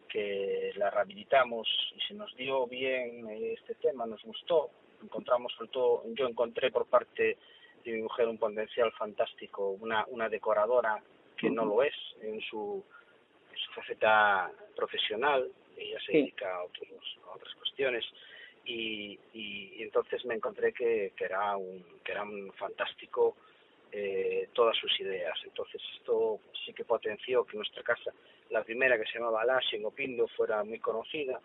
[0.09, 4.71] que la rehabilitamos y se nos dio bien este tema, nos gustó,
[5.03, 7.37] encontramos sobre todo, yo encontré por parte
[7.85, 11.03] de mi mujer un potencial fantástico, una, una decoradora
[11.45, 12.83] que no lo es en su,
[13.51, 18.05] en su faceta profesional, ella se dedica a, otros, a otras cuestiones
[18.65, 23.37] y, y, entonces me encontré que, que era un que era un fantástico
[23.93, 25.39] eh, todas sus ideas.
[25.45, 28.11] Entonces esto sí que potenció que nuestra casa
[28.51, 31.41] la primera que se llamaba Alasia en Opindo fuera muy conocida.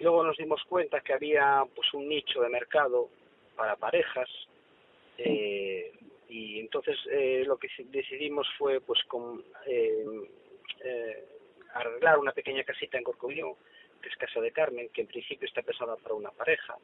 [0.00, 3.08] Luego nos dimos cuenta que había pues un nicho de mercado
[3.56, 4.28] para parejas
[5.16, 5.92] eh,
[6.34, 10.04] y entonces eh, lo que decidimos fue pues con eh,
[10.82, 11.24] eh,
[11.74, 13.54] arreglar una pequeña casita en Corcovión
[14.02, 16.76] que es Casa de Carmen que en principio está pensada para una pareja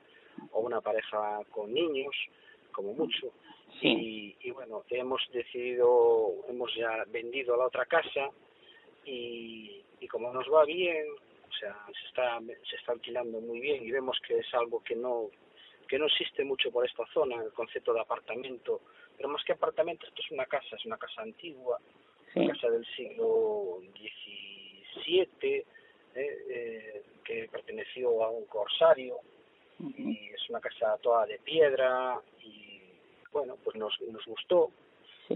[0.52, 2.14] o una pareja con niños
[2.70, 3.32] como mucho.
[3.82, 8.30] Y, y bueno hemos decidido hemos ya vendido la otra casa
[9.04, 11.06] y, y como nos va bien
[11.48, 14.94] o sea se está se está alquilando muy bien y vemos que es algo que
[14.94, 15.28] no
[15.88, 18.80] que no existe mucho por esta zona el concepto de apartamento
[19.20, 21.78] pero más que apartamento esto es una casa es una casa antigua
[22.32, 22.38] Sí.
[22.38, 25.64] una casa del siglo XVII eh,
[26.14, 29.16] eh, que perteneció a un corsario
[29.80, 32.80] y es una casa toda de piedra y
[33.32, 34.70] bueno pues nos, nos gustó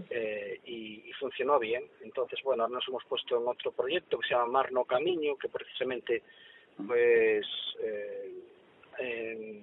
[0.09, 1.83] eh, y, y funcionó bien.
[2.01, 5.35] Entonces bueno ahora nos hemos puesto en otro proyecto que se llama Mar no Camino
[5.35, 6.23] que precisamente
[6.87, 7.45] pues
[8.97, 9.61] eh,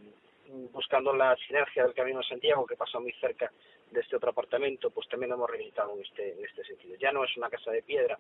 [0.70, 3.50] buscando la sinergia del Camino de Santiago que pasa muy cerca
[3.92, 6.96] de este otro apartamento pues también lo hemos rehabilitado en este en este sentido.
[6.96, 8.18] Ya no es una casa de piedra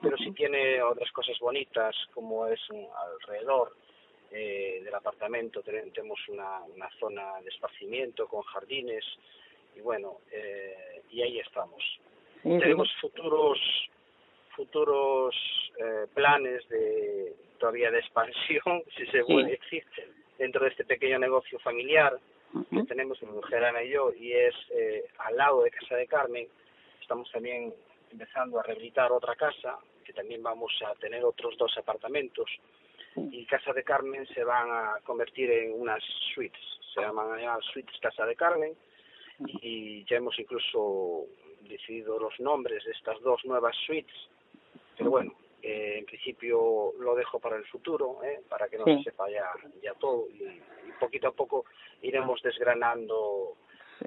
[0.00, 2.60] pero sí tiene otras cosas bonitas como es
[2.96, 3.74] alrededor
[4.30, 5.60] eh, del apartamento.
[5.62, 9.04] Ten- tenemos una, una zona de esparcimiento con jardines
[9.74, 11.82] y bueno eh, y ahí estamos.
[12.42, 12.58] Sí, sí.
[12.60, 13.58] tenemos futuros
[14.54, 15.34] futuros
[15.78, 19.32] eh, planes de todavía de expansión si se Sí.
[19.32, 19.84] puede decir
[20.38, 22.18] dentro de este pequeño negocio familiar
[22.70, 26.06] que tenemos mi mujer Ana y yo y es eh, al lado de Casa de
[26.06, 26.48] Carmen
[27.00, 27.74] estamos también
[28.10, 32.50] empezando a rehabilitar otra casa que también vamos a tener otros dos apartamentos
[33.16, 36.02] y Casa de Carmen se van a convertir en unas
[36.34, 36.60] suites
[36.94, 37.38] se llaman
[37.72, 38.74] suites Casa de Carmen
[39.62, 41.26] y ya hemos incluso
[41.62, 44.16] decidido los nombres de estas dos nuevas suites
[44.96, 48.40] pero bueno eh, en principio lo dejo para el futuro ¿eh?
[48.48, 48.98] para que no Sí.
[48.98, 49.44] se sepa ya,
[49.82, 50.62] ya todo y, y
[51.00, 51.64] poquito a poco
[52.02, 53.54] iremos desgranando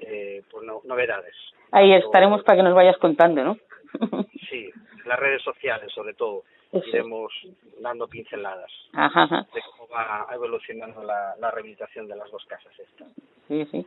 [0.00, 1.34] eh, pues no- novedades
[1.70, 3.56] Ahí Tanto- estaremos para que nos vayas contando, ¿no?
[4.50, 4.70] sí
[5.04, 6.86] las redes sociales sobre todo Eso.
[6.88, 7.32] iremos
[7.80, 9.46] dando pinceladas Ajá, ajá.
[9.54, 13.08] de cómo va evolucionando la, la rehabilitación de las dos casas estas
[13.48, 13.86] Sí, sí.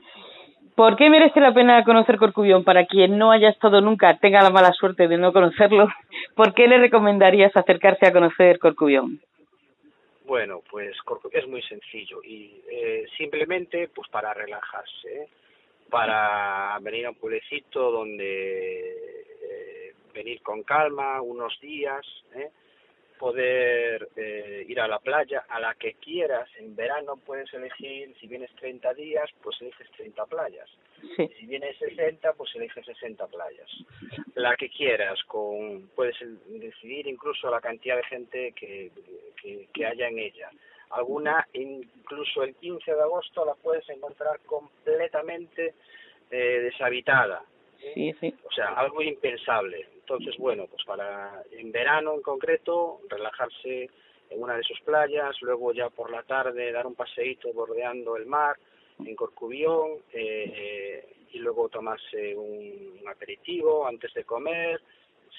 [0.75, 2.65] ¿Por qué merece la pena conocer Corcubión?
[2.65, 5.87] Para quien no haya estado nunca, tenga la mala suerte de no conocerlo,
[6.35, 9.21] ¿por qué le recomendarías acercarse a conocer Corcubión?
[10.25, 10.97] Bueno, pues
[11.31, 15.27] es muy sencillo y eh, simplemente pues para relajarse, ¿eh?
[15.89, 22.05] para venir a un pueblecito donde eh, venir con calma unos días,
[22.35, 22.49] ¿eh?
[23.19, 26.49] Poder eh, ir a la playa a la que quieras.
[26.57, 30.69] En verano puedes elegir, si vienes 30 días, pues eliges 30 playas.
[31.15, 31.29] Sí.
[31.39, 33.69] Si vienes 60, pues eliges 60 playas.
[34.35, 36.15] La que quieras, con puedes
[36.47, 38.91] decidir incluso la cantidad de gente que,
[39.41, 40.49] que, que haya en ella.
[40.91, 45.73] Alguna, incluso el 15 de agosto, la puedes encontrar completamente
[46.31, 47.43] eh, deshabitada.
[47.93, 48.33] Sí, sí.
[48.43, 49.87] O sea, algo impensable.
[49.95, 53.89] Entonces, bueno, pues para en verano en concreto, relajarse
[54.29, 58.25] en una de sus playas, luego ya por la tarde dar un paseíto bordeando el
[58.25, 58.57] mar
[58.99, 64.81] en Corcubión eh, y luego tomarse un, aperitivo antes de comer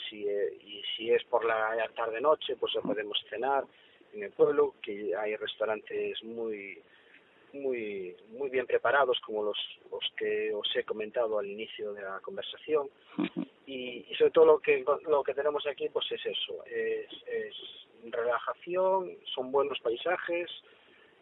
[0.08, 3.64] si, eh, y si es por la tarde noche pues ya podemos cenar
[4.12, 6.78] en el pueblo que hay restaurantes muy
[7.52, 9.58] muy muy bien preparados como los,
[9.90, 12.88] los que os he comentado al inicio de la conversación.
[13.66, 17.54] Y, y sobre todo lo que lo que tenemos aquí pues es eso es, es
[18.12, 20.50] relajación son buenos paisajes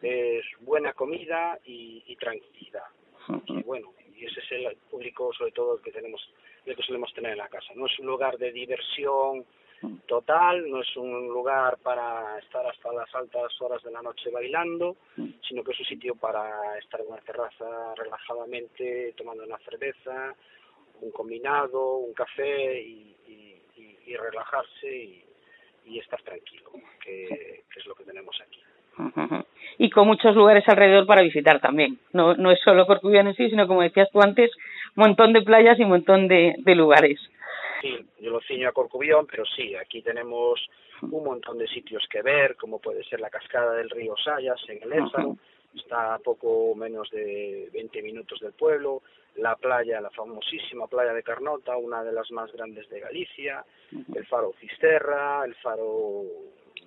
[0.03, 2.85] es buena comida y, y tranquilidad.
[3.47, 6.21] Y bueno y ese es el público sobre todo el que tenemos
[6.67, 9.47] el que solemos tener en la casa no es un lugar de diversión
[10.07, 14.97] total, no es un lugar para estar hasta las altas horas de la noche bailando,
[15.47, 20.35] sino que es un sitio para estar en una terraza relajadamente, tomando una cerveza,
[21.01, 23.11] un combinado, un café y,
[24.17, 25.23] relajarse
[25.87, 26.71] y, estar tranquilo,
[27.03, 28.61] que, es lo que tenemos aquí.
[29.77, 31.99] Y con muchos lugares alrededor para visitar también.
[32.13, 34.53] No, no es solo Corcubión en sí, sino como decías tú antes,
[34.95, 37.19] un montón de playas y un montón de lugares
[37.85, 40.61] sí, yo lo ciño a Corcubión, pero sí, aquí tenemos
[41.03, 44.83] un montón de sitios que ver, como puede ser la cascada del río Sayas en
[44.83, 45.37] el Ézaro,
[45.75, 49.03] está a poco menos de 20 minutos del pueblo,
[49.37, 53.65] la playa, la famosísima playa de Carnota, una de las más grandes de Galicia,
[54.15, 56.23] el faro Cisterra, el faro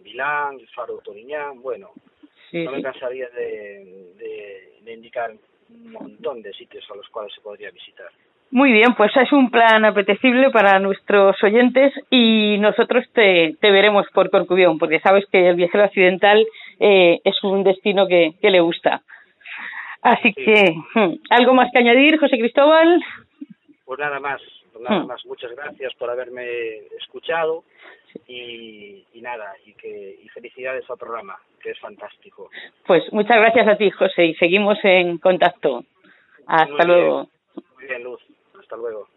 [0.01, 1.91] Milán, el faro Toriñán, bueno,
[2.49, 5.35] sí, no me cansaría de, de, de indicar
[5.69, 8.09] un montón de sitios a los cuales se podría visitar.
[8.49, 14.07] Muy bien, pues es un plan apetecible para nuestros oyentes y nosotros te, te veremos
[14.13, 16.45] por Corcubión, porque sabes que el viajero accidental
[16.79, 19.01] eh, es un destino que, que le gusta.
[20.01, 20.45] Así sí.
[20.45, 23.03] que, hmm, ¿algo más que añadir, José Cristóbal?
[23.83, 24.41] Pues nada más,
[24.79, 25.07] nada hmm.
[25.07, 25.25] más.
[25.25, 26.45] Muchas gracias por haberme
[26.99, 27.65] escuchado
[28.27, 32.49] y, y nada, y, que, y felicidades al programa, que es fantástico.
[32.85, 35.83] Pues muchas gracias a ti, José, y seguimos en contacto.
[36.45, 37.27] Hasta Muy luego.
[37.55, 37.65] Bien.
[37.75, 38.21] Muy bien, Luz.
[38.67, 39.07] Hasta luego.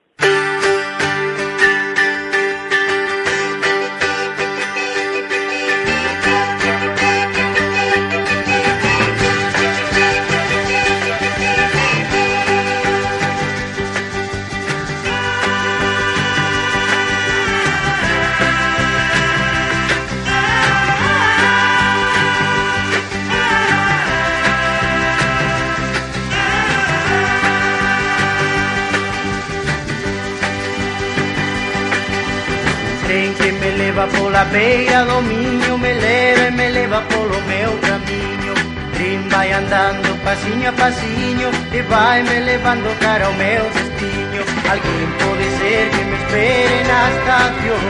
[34.01, 38.55] leva pola beira do miño Me leva e me leva polo meu camiño.
[38.95, 44.43] Trin vai andando pasiño a pasiño E vai me levando cara ao meu destino.
[44.71, 47.85] Alguén pode ser que me espere na estación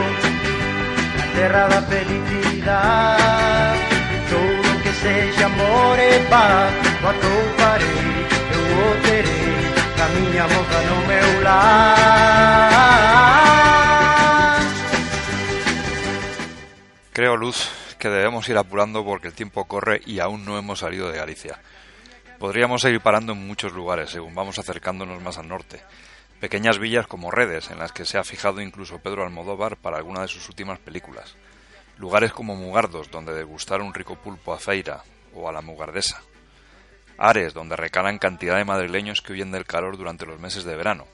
[1.16, 3.80] Na terra da felicidade
[4.30, 6.72] Todo que sexa amor e paz.
[7.02, 9.58] O atouparei, eu o terei
[9.96, 12.70] Camiña moza no meu lar
[17.20, 17.68] Creo, Luz,
[17.98, 21.60] que debemos ir apurando porque el tiempo corre y aún no hemos salido de Galicia.
[22.38, 25.82] Podríamos seguir parando en muchos lugares según vamos acercándonos más al norte.
[26.40, 30.22] Pequeñas villas como Redes, en las que se ha fijado incluso Pedro Almodóvar para alguna
[30.22, 31.36] de sus últimas películas.
[31.98, 35.02] Lugares como Mugardos, donde degustar un rico pulpo a feira
[35.34, 36.22] o a la mugardesa.
[37.18, 41.06] Ares, donde recalan cantidad de madrileños que huyen del calor durante los meses de verano.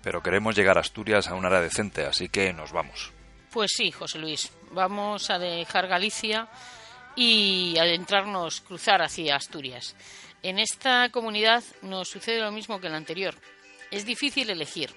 [0.00, 3.10] Pero queremos llegar a Asturias a un área decente, así que nos vamos.
[3.50, 6.48] Pues sí, José Luis, vamos a dejar Galicia
[7.16, 9.96] y adentrarnos, cruzar hacia Asturias.
[10.40, 13.34] En esta comunidad nos sucede lo mismo que en la anterior.
[13.90, 14.94] Es difícil elegir.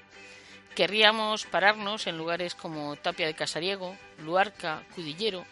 [0.75, 5.45] Querríamos pararnos en lugares como Tapia de Casariego, Luarca, Cudillero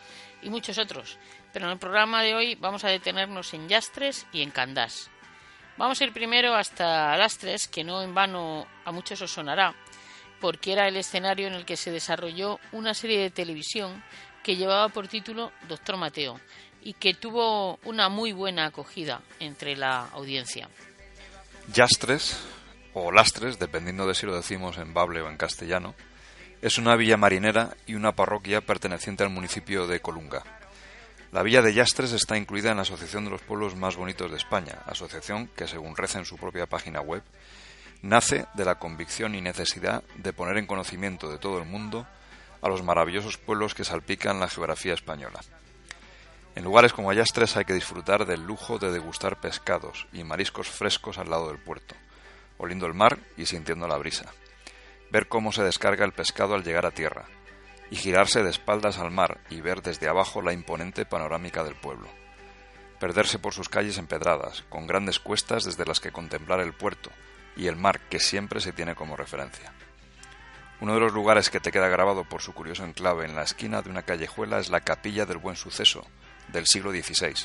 [0.43, 1.17] y muchos otros,
[1.53, 5.09] pero en el programa de hoy vamos a detenernos en Yastres y en Candás.
[5.75, 9.73] Vamos a ir primero hasta Lastres, que no en vano a muchos os sonará,
[10.41, 14.03] porque era el escenario en el que se desarrolló una serie de televisión
[14.43, 16.39] que llevaba por título Doctor Mateo
[16.81, 20.67] y que tuvo una muy buena acogida entre la audiencia.
[21.71, 22.37] Yastres,
[22.93, 25.93] o Lastres, dependiendo de si lo decimos en bable o en castellano,
[26.61, 30.43] es una villa marinera y una parroquia perteneciente al municipio de Colunga.
[31.31, 34.37] La villa de Yastres está incluida en la Asociación de los Pueblos Más Bonitos de
[34.37, 37.23] España, asociación que, según reza en su propia página web,
[38.01, 42.07] nace de la convicción y necesidad de poner en conocimiento de todo el mundo
[42.61, 45.39] a los maravillosos pueblos que salpican la geografía española.
[46.55, 51.17] En lugares como Ayastres hay que disfrutar del lujo de degustar pescados y mariscos frescos
[51.17, 51.95] al lado del puerto,
[52.57, 54.31] oliendo el mar y sintiendo la brisa.
[55.11, 57.25] Ver cómo se descarga el pescado al llegar a tierra.
[57.89, 62.07] y girarse de espaldas al mar y ver desde abajo la imponente panorámica del pueblo.
[63.01, 67.11] Perderse por sus calles empedradas, con grandes cuestas desde las que contemplar el puerto
[67.55, 69.73] y el mar que siempre se tiene como referencia.
[70.79, 73.81] Uno de los lugares que te queda grabado por su curioso enclave en la esquina
[73.81, 76.05] de una callejuela es la Capilla del Buen Suceso,
[76.47, 77.35] del siglo XVI,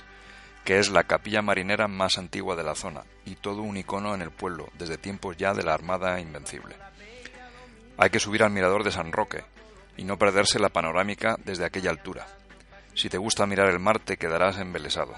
[0.64, 4.22] que es la capilla marinera más antigua de la zona y todo un icono en
[4.22, 6.76] el pueblo desde tiempos ya de la Armada Invencible.
[7.98, 9.44] Hay que subir al mirador de San Roque
[9.96, 12.26] y no perderse la panorámica desde aquella altura.
[12.94, 15.14] Si te gusta mirar el mar te quedarás embelesado.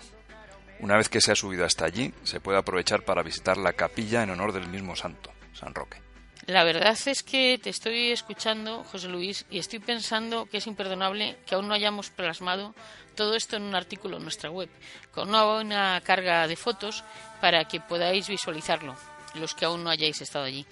[0.81, 4.23] Una vez que se ha subido hasta allí, se puede aprovechar para visitar la capilla
[4.23, 6.01] en honor del mismo santo, San Roque.
[6.47, 11.37] La verdad es que te estoy escuchando, José Luis, y estoy pensando que es imperdonable
[11.45, 12.75] que aún no hayamos plasmado
[13.17, 14.71] todo esto en un artículo en nuestra web,
[15.13, 17.05] con una buena carga de fotos
[17.41, 18.97] para que podáis visualizarlo,
[19.35, 20.65] los que aún no hayáis estado allí.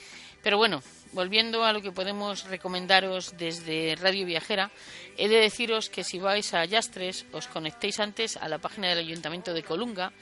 [0.42, 0.80] Pero bueno,
[1.16, 4.70] volviendo a lo que podemos recomendaros desde Radio Viajera,
[5.16, 9.00] he de deciros que si vais a Yastres os conectéis antes a la página del
[9.00, 10.12] Ayuntamiento de Colunga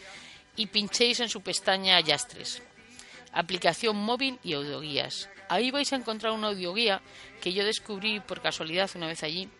[0.55, 2.63] y pinchéis en su pestaña Yastres,
[3.35, 5.29] aplicación móvil y audioguías.
[5.51, 7.03] Ahí vais a encontrar una audioguía
[7.43, 9.51] que yo descubrí por casualidad una vez allí.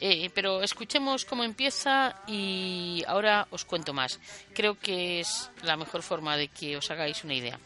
[0.00, 4.18] Eh, pero escuchemos cómo empieza y ahora os cuento más.
[4.52, 7.60] Creo que es la mejor forma de que os hagáis una idea.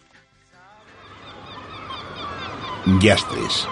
[2.86, 3.66] Yastres,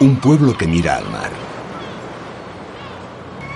[0.00, 1.32] un pueblo que mira al mar.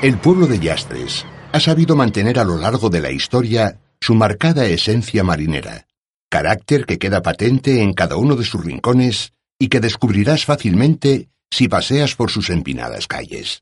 [0.01, 4.65] El pueblo de Yastres ha sabido mantener a lo largo de la historia su marcada
[4.65, 5.87] esencia marinera,
[6.31, 11.69] carácter que queda patente en cada uno de sus rincones y que descubrirás fácilmente si
[11.69, 13.61] paseas por sus empinadas calles.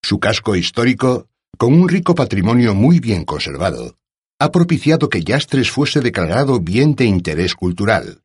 [0.00, 1.26] Su casco histórico,
[1.58, 3.96] con un rico patrimonio muy bien conservado,
[4.38, 8.22] ha propiciado que Yastres fuese declarado bien de interés cultural,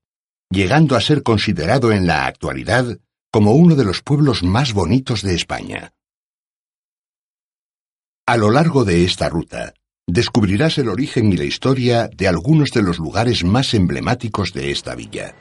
[0.54, 3.00] llegando a ser considerado en la actualidad
[3.32, 5.94] como uno de los pueblos más bonitos de España.
[8.28, 9.74] A lo largo de esta ruta,
[10.08, 14.96] descubrirás el origen y la historia de algunos de los lugares más emblemáticos de esta
[14.96, 15.34] villa.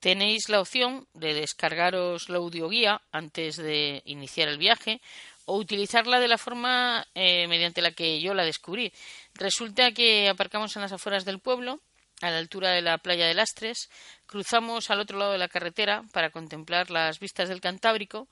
[0.00, 5.00] Tenéis la opción de descargaros la audioguía antes de iniciar el viaje
[5.44, 8.92] o utilizarla de la forma eh, mediante la que yo la descubrí.
[9.34, 11.80] Resulta que aparcamos en las afueras del pueblo,
[12.20, 13.88] a la altura de la playa de Lastres,
[14.26, 18.28] cruzamos al otro lado de la carretera para contemplar las vistas del Cantábrico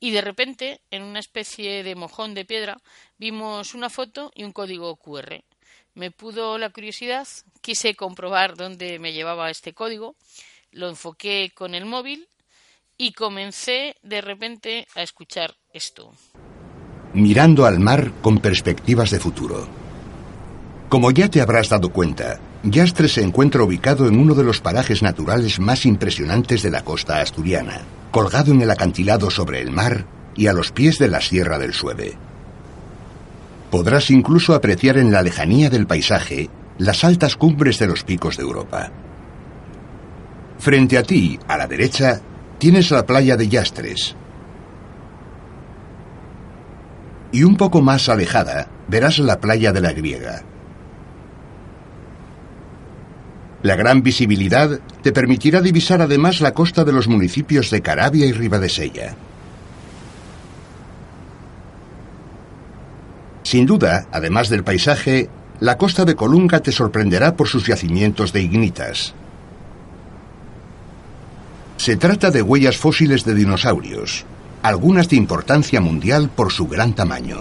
[0.00, 2.76] y de repente, en una especie de mojón de piedra,
[3.16, 5.42] vimos una foto y un código QR.
[5.94, 7.26] Me pudo la curiosidad,
[7.60, 10.16] quise comprobar dónde me llevaba este código,
[10.72, 12.28] lo enfoqué con el móvil
[12.96, 16.12] y comencé de repente a escuchar esto.
[17.14, 19.68] Mirando al mar con perspectivas de futuro.
[20.88, 25.02] Como ya te habrás dado cuenta, Yastres se encuentra ubicado en uno de los parajes
[25.02, 30.46] naturales más impresionantes de la costa asturiana, colgado en el acantilado sobre el mar y
[30.46, 32.14] a los pies de la Sierra del Sueve.
[33.70, 36.48] Podrás incluso apreciar en la lejanía del paisaje
[36.78, 38.90] las altas cumbres de los picos de Europa.
[40.58, 42.22] Frente a ti, a la derecha,
[42.56, 44.16] tienes la playa de Yastres.
[47.30, 50.44] Y un poco más alejada verás la playa de la Griega.
[53.64, 58.32] La gran visibilidad te permitirá divisar además la costa de los municipios de Carabia y
[58.32, 59.16] Ribadesella.
[63.42, 68.42] Sin duda, además del paisaje, la costa de Colunga te sorprenderá por sus yacimientos de
[68.42, 69.14] ignitas.
[71.78, 74.26] Se trata de huellas fósiles de dinosaurios,
[74.62, 77.38] algunas de importancia mundial por su gran tamaño.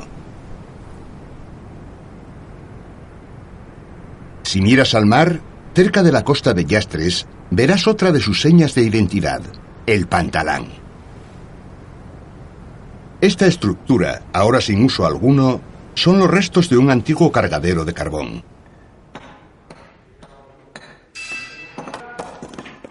[4.44, 5.42] Si miras al mar,
[5.74, 9.42] cerca de la costa de Yastres, verás otra de sus señas de identidad,
[9.86, 10.68] el pantalán.
[13.22, 15.62] Esta estructura, ahora sin uso alguno,
[15.96, 18.44] son los restos de un antiguo cargadero de carbón.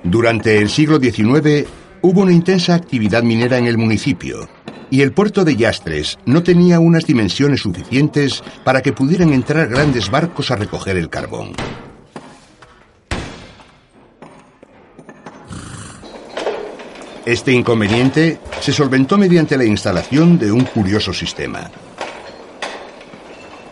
[0.03, 1.67] Durante el siglo XIX
[2.03, 4.49] hubo una intensa actividad minera en el municipio
[4.91, 10.11] y el puerto de Yastres no tenía unas dimensiones suficientes para que pudieran entrar grandes
[10.11, 11.53] barcos a recoger el carbón.
[17.25, 21.71] Este inconveniente se solventó mediante la instalación de un curioso sistema.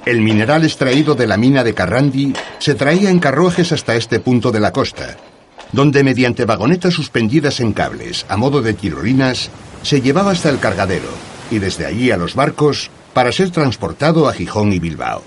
[0.06, 4.52] El mineral extraído de la mina de Carrandi se traía en carruajes hasta este punto
[4.52, 5.16] de la costa,
[5.72, 9.50] donde mediante vagonetas suspendidas en cables a modo de tirolinas
[9.82, 11.08] se llevaba hasta el cargadero
[11.50, 15.24] y desde allí a los barcos para ser transportado a Gijón y Bilbao.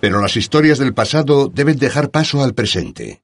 [0.00, 3.23] Pero las historias del pasado deben dejar paso al presente.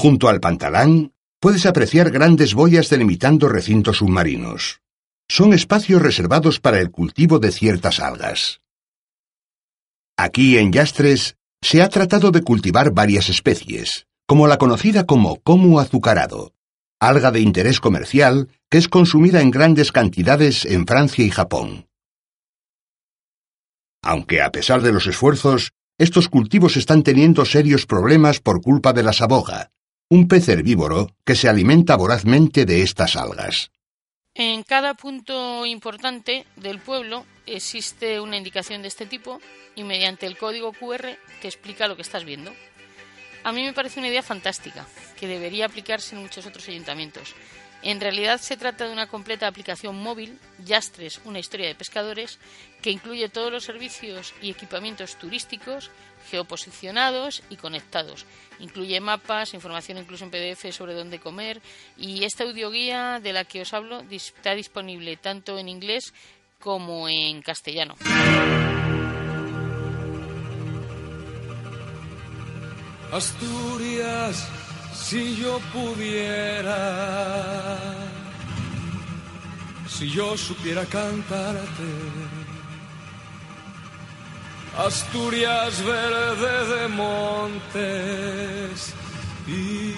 [0.00, 4.80] Junto al pantalán puedes apreciar grandes boyas delimitando recintos submarinos.
[5.28, 8.62] Son espacios reservados para el cultivo de ciertas algas.
[10.16, 15.80] Aquí en Yastres se ha tratado de cultivar varias especies, como la conocida como comu
[15.80, 16.54] azucarado,
[16.98, 21.88] alga de interés comercial que es consumida en grandes cantidades en Francia y Japón.
[24.02, 29.02] Aunque a pesar de los esfuerzos, estos cultivos están teniendo serios problemas por culpa de
[29.02, 29.70] la saboga,
[30.12, 33.70] un pez herbívoro que se alimenta vorazmente de estas algas.
[34.34, 39.40] En cada punto importante del pueblo existe una indicación de este tipo
[39.76, 42.52] y mediante el código QR te explica lo que estás viendo.
[43.44, 44.84] A mí me parece una idea fantástica,
[45.18, 47.34] que debería aplicarse en muchos otros ayuntamientos.
[47.82, 52.38] En realidad se trata de una completa aplicación móvil, Yastres, una historia de pescadores,
[52.82, 55.90] que incluye todos los servicios y equipamientos turísticos
[56.30, 58.26] geoposicionados y conectados.
[58.58, 61.62] Incluye mapas, información incluso en PDF sobre dónde comer
[61.96, 66.12] y esta audioguía de la que os hablo está disponible tanto en inglés
[66.58, 67.96] como en castellano.
[73.12, 74.48] Asturias,
[75.02, 76.78] si yo pudiera,
[79.88, 81.90] si yo supiera cantarte.
[84.78, 87.74] Asturias verde de montes
[89.46, 89.94] y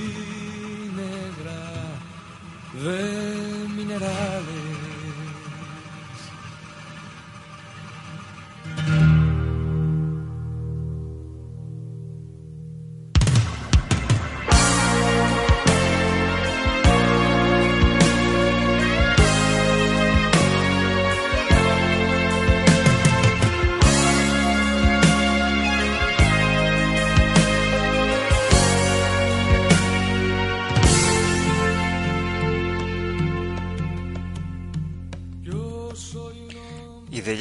[0.96, 1.62] negra
[2.82, 4.71] de minerales.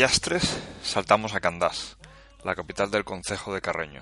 [0.02, 1.95] Yastres saltamos a Candás,
[2.43, 4.02] la capital del concejo de Carreño.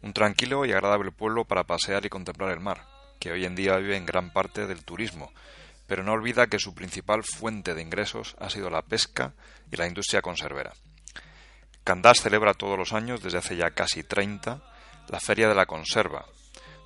[0.00, 2.86] Un tranquilo y agradable pueblo para pasear y contemplar el mar,
[3.18, 5.32] que hoy en día vive en gran parte del turismo,
[5.88, 9.34] pero no olvida que su principal fuente de ingresos ha sido la pesca
[9.72, 10.72] y la industria conservera.
[11.82, 14.62] Candás celebra todos los años, desde hace ya casi 30,
[15.08, 16.26] la Feria de la Conserva,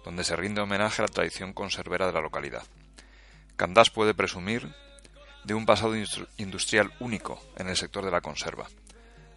[0.07, 2.65] donde se rinde homenaje a la tradición conservera de la localidad.
[3.57, 4.75] Candás puede presumir
[5.45, 5.95] de un pasado
[6.37, 8.69] industrial único en el sector de la conserva.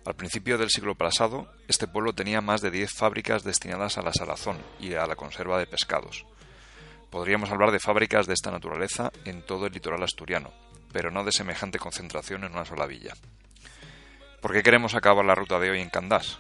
[0.06, 4.14] Al principio del siglo pasado, este pueblo tenía más de 10 fábricas destinadas a la
[4.14, 6.26] salazón y a la conserva de pescados.
[7.10, 10.54] Podríamos hablar de fábricas de esta naturaleza en todo el litoral asturiano,
[10.94, 13.14] pero no de semejante concentración en una sola villa.
[14.42, 16.38] ¿Por qué queremos acabar la ruta de hoy en Candás?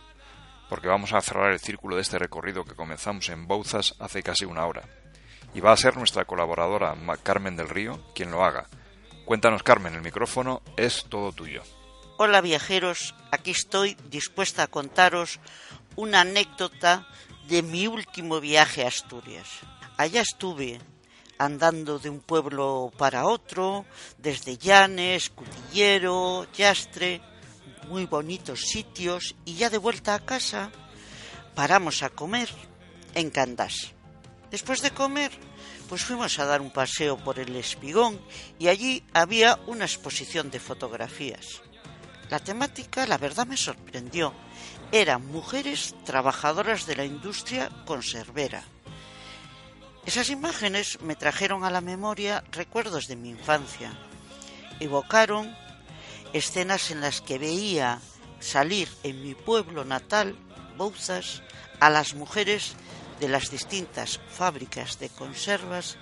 [0.69, 4.45] Porque vamos a cerrar el círculo de este recorrido que comenzamos en Bouzas hace casi
[4.45, 4.83] una hora.
[5.55, 8.67] Y va a ser nuestra colaboradora Carmen del Río quien lo haga,
[9.25, 11.63] Cuéntanos, Carmen, el micrófono es todo tuyo.
[12.17, 15.39] Hola viajeros, aquí estoy dispuesta a contaros
[15.95, 17.07] una anécdota
[17.47, 19.47] de mi último viaje a Asturias.
[19.97, 20.79] Allá estuve
[21.39, 23.85] andando de un pueblo para otro,
[24.19, 27.19] desde Llanes, Cudillero, Yastre,
[27.89, 30.69] muy bonitos sitios, y ya de vuelta a casa
[31.55, 32.49] paramos a comer
[33.15, 33.95] en Candás.
[34.51, 35.31] Después de comer
[35.87, 38.19] pues fuimos a dar un paseo por el Espigón
[38.59, 41.61] y allí había una exposición de fotografías.
[42.29, 44.33] La temática, la verdad, me sorprendió.
[44.91, 48.63] Eran mujeres trabajadoras de la industria conservera.
[50.05, 53.91] Esas imágenes me trajeron a la memoria recuerdos de mi infancia.
[54.79, 55.55] Evocaron
[56.33, 57.99] escenas en las que veía
[58.39, 60.35] salir en mi pueblo natal,
[60.77, 61.41] Bouzas,
[61.79, 62.75] a las mujeres
[63.19, 65.97] de las distintas fábricas de conservas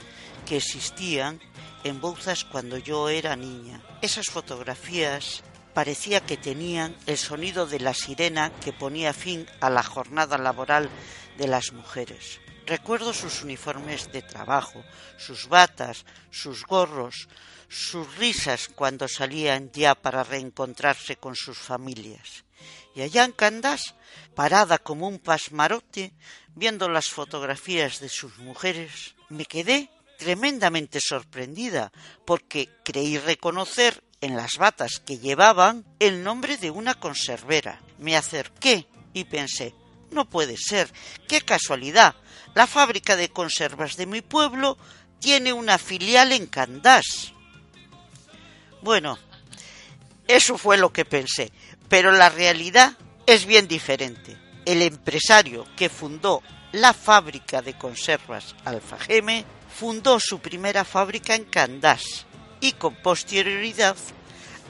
[0.46, 1.40] que existían
[1.84, 3.82] en Bouzas cuando yo era niña.
[4.02, 5.44] Esas fotografías
[5.74, 10.90] parecía que tenían el sonido de la sirena que ponía fin a la jornada laboral
[11.38, 12.40] de las mujeres.
[12.66, 14.84] Recuerdo sus uniformes de trabajo,
[15.18, 17.28] sus batas, sus gorros,
[17.68, 22.46] sus risas cuando salían ya para reencontrarse con sus familias.
[22.96, 23.96] Y allá en Candás,
[24.36, 26.14] parada como un pasmarote,
[26.56, 31.92] viendo las fotografías de sus mujeres, me quedé tremendamente sorprendida
[32.26, 37.82] porque creí reconocer en las batas que llevaban el nombre de una conservera.
[37.98, 39.74] Me acerqué y pensé,
[40.12, 40.92] no puede ser,
[41.28, 42.16] qué casualidad.
[42.54, 44.78] La fábrica de conservas de mi pueblo
[45.20, 47.34] tiene una filial en Candás.
[48.82, 49.18] Bueno,
[50.28, 51.52] eso fue lo que pensé,
[51.90, 54.38] pero la realidad es bien diferente.
[54.66, 56.42] El empresario que fundó
[56.74, 62.26] la fábrica de conservas Alfageme, fundó su primera fábrica en Candás
[62.60, 63.96] y con posterioridad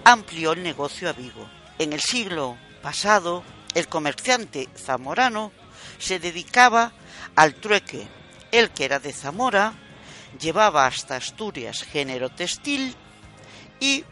[0.04, 1.50] amplió el negocio a Vigo.
[1.80, 5.52] En el siglo pasado, el comerciante zamorano
[5.98, 6.94] se dedicaba
[7.36, 8.08] al trueque.
[8.52, 9.74] El que era de Zamora
[10.40, 12.96] llevaba hasta Asturias género textil
[13.80, 14.04] y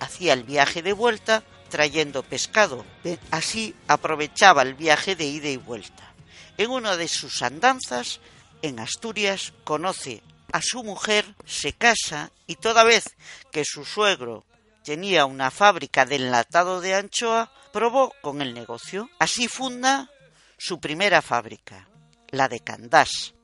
[0.00, 2.84] hacía el viaje de vuelta trayendo pescado.
[3.30, 6.14] Así aprovechaba el viaje de ida y vuelta.
[6.56, 8.20] En una de sus andanzas,
[8.62, 13.14] en Asturias, conoce a su mujer, se casa y toda vez
[13.52, 14.44] que su suegro
[14.82, 19.10] tenía una fábrica de enlatado de anchoa, probó con el negocio.
[19.18, 20.10] Así funda
[20.56, 21.86] su primera fábrica,
[22.30, 23.34] la de Candás.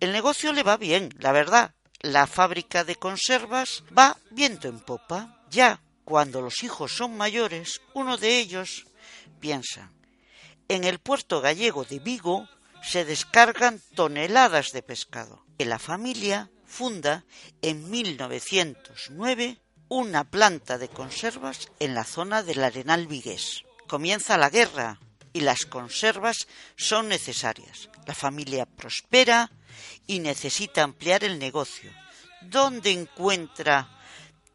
[0.00, 1.74] El negocio le va bien, la verdad.
[2.00, 5.42] La fábrica de conservas va viento en popa.
[5.50, 8.86] Ya cuando los hijos son mayores, uno de ellos
[9.40, 9.92] piensa,
[10.68, 12.48] en el puerto gallego de Vigo
[12.82, 17.24] se descargan toneladas de pescado, que la familia funda
[17.62, 19.58] en 1909
[19.88, 23.64] una planta de conservas en la zona del Arenal Vigués.
[23.86, 25.00] Comienza la guerra
[25.32, 27.88] y las conservas son necesarias.
[28.06, 29.50] La familia prospera
[30.06, 31.92] y necesita ampliar el negocio.
[32.42, 33.88] ¿Dónde encuentra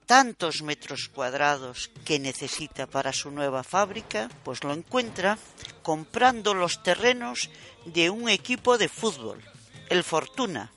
[0.06, 4.30] tantos metros cuadrados que necesita para su nueva fábrica?
[4.44, 5.38] Pues lo encuentra
[5.82, 7.50] comprando los terrenos
[7.86, 9.44] de un equipo de fútbol,
[9.90, 10.72] el Fortuna,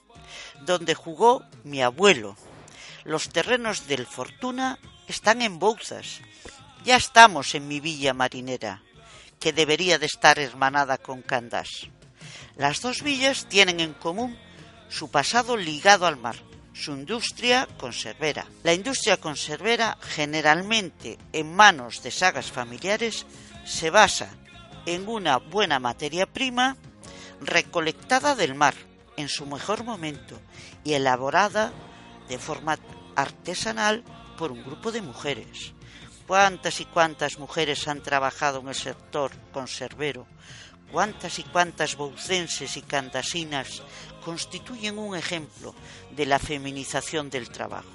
[0.62, 2.36] donde jugó mi abuelo,
[3.06, 6.20] los terrenos del Fortuna están en Bouzas.
[6.84, 8.82] Ya estamos en mi villa marinera,
[9.40, 11.88] que debería de estar hermanada con Candás.
[12.56, 14.36] Las dos villas tienen en común
[14.88, 16.36] su pasado ligado al mar,
[16.72, 18.46] su industria conservera.
[18.62, 23.26] La industria conservera, generalmente en manos de sagas familiares,
[23.64, 24.30] se basa
[24.84, 26.76] en una buena materia prima
[27.40, 28.74] recolectada del mar
[29.16, 30.38] en su mejor momento
[30.84, 31.72] y elaborada
[32.28, 32.78] de forma
[33.16, 34.04] artesanal
[34.36, 35.72] por un grupo de mujeres.
[36.26, 40.26] ¿Cuántas y cuántas mujeres han trabajado en el sector conservero?
[40.90, 43.84] ¿Cuántas y cuántas boucenses y candasinas
[44.24, 45.72] constituyen un ejemplo
[46.10, 47.88] de la feminización del trabajo?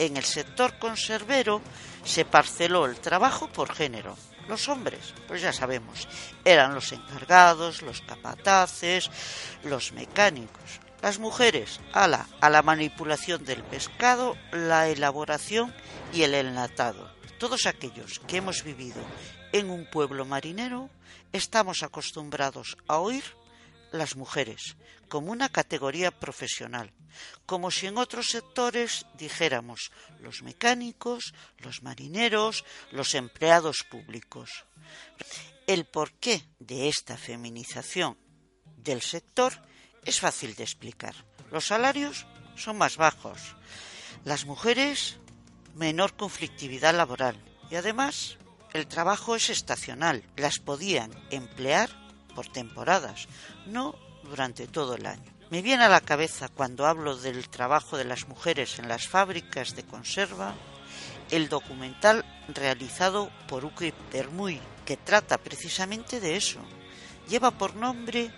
[0.00, 1.62] En el sector conservero
[2.04, 4.16] se parceló el trabajo por género.
[4.48, 6.08] Los hombres, pues ya sabemos,
[6.44, 9.10] eran los encargados, los capataces,
[9.62, 10.80] los mecánicos.
[11.02, 15.72] Las mujeres, ala, a la manipulación del pescado, la elaboración
[16.12, 17.15] y el enlatado.
[17.38, 19.02] Todos aquellos que hemos vivido
[19.52, 20.88] en un pueblo marinero
[21.32, 23.24] estamos acostumbrados a oír
[23.92, 24.76] las mujeres
[25.08, 26.92] como una categoría profesional,
[27.44, 34.50] como si en otros sectores dijéramos los mecánicos, los marineros, los empleados públicos.
[35.66, 38.16] El porqué de esta feminización
[38.76, 39.52] del sector
[40.04, 41.14] es fácil de explicar.
[41.50, 42.26] Los salarios
[42.56, 43.56] son más bajos.
[44.24, 45.18] Las mujeres,
[45.76, 47.36] menor conflictividad laboral.
[47.70, 48.38] Y además,
[48.72, 50.24] el trabajo es estacional.
[50.36, 51.90] Las podían emplear
[52.34, 53.28] por temporadas,
[53.66, 55.32] no durante todo el año.
[55.50, 59.76] Me viene a la cabeza cuando hablo del trabajo de las mujeres en las fábricas
[59.76, 60.54] de conserva
[61.30, 66.60] el documental realizado por Uke Permuy, que trata precisamente de eso.
[67.28, 68.30] Lleva por nombre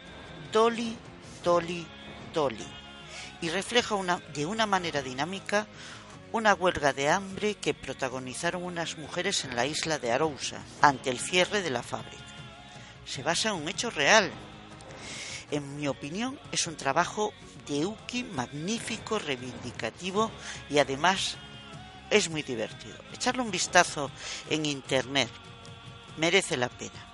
[0.53, 0.97] Dolly
[1.43, 1.87] Dolly
[2.33, 2.67] Dolly
[3.41, 5.67] y refleja una, de una manera dinámica
[6.33, 11.19] una huelga de hambre que protagonizaron unas mujeres en la isla de Arousa ante el
[11.19, 12.23] cierre de la fábrica.
[13.07, 14.31] Se basa en un hecho real.
[15.51, 17.33] En mi opinión es un trabajo
[17.67, 20.31] de Uki magnífico, reivindicativo
[20.69, 21.39] y además
[22.11, 22.97] es muy divertido.
[23.15, 24.11] Echarle un vistazo
[24.51, 25.31] en internet
[26.19, 27.07] merece la pena.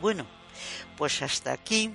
[0.00, 0.26] Bueno,
[0.98, 1.94] pues hasta aquí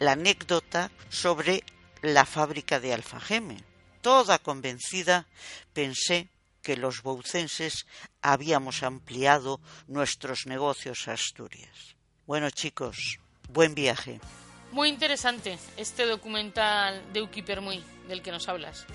[0.00, 1.62] la anécdota sobre
[2.02, 3.69] la fábrica de Alfageme.
[4.00, 5.26] Toda convencida
[5.72, 6.28] pensé
[6.62, 7.86] que los boucenses
[8.22, 11.96] habíamos ampliado nuestros negocios a Asturias.
[12.26, 14.20] Bueno chicos, buen viaje.
[14.72, 18.86] Muy interesante este documental de Uki Permuy del que nos hablas.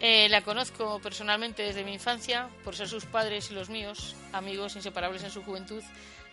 [0.00, 4.76] Eh, la conozco personalmente desde mi infancia por ser sus padres y los míos, amigos
[4.76, 5.82] inseparables en su juventud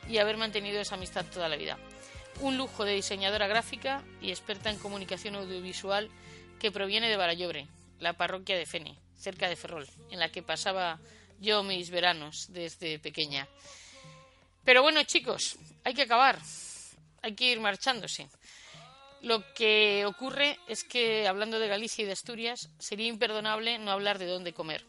[0.10, 1.78] y haber mantenido esa amistad toda la vida
[2.40, 6.10] un lujo de diseñadora gráfica y experta en comunicación audiovisual
[6.60, 7.68] que proviene de Barallobre,
[8.04, 11.00] la parroquia de Fene, cerca de Ferrol, en la que pasaba
[11.40, 13.48] yo mis veranos desde pequeña.
[14.64, 16.40] Pero bueno, chicos, hay que acabar,
[17.22, 18.30] hay que ir marchándose.
[19.22, 24.20] Lo que ocurre es que, hablando de Galicia y de Asturias, sería imperdonable no hablar
[24.20, 24.86] de dónde comer.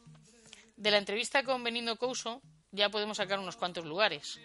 [0.77, 2.43] De la entrevista con Benito Couso
[2.73, 4.41] ya podemos sacar unos cuantos lugares.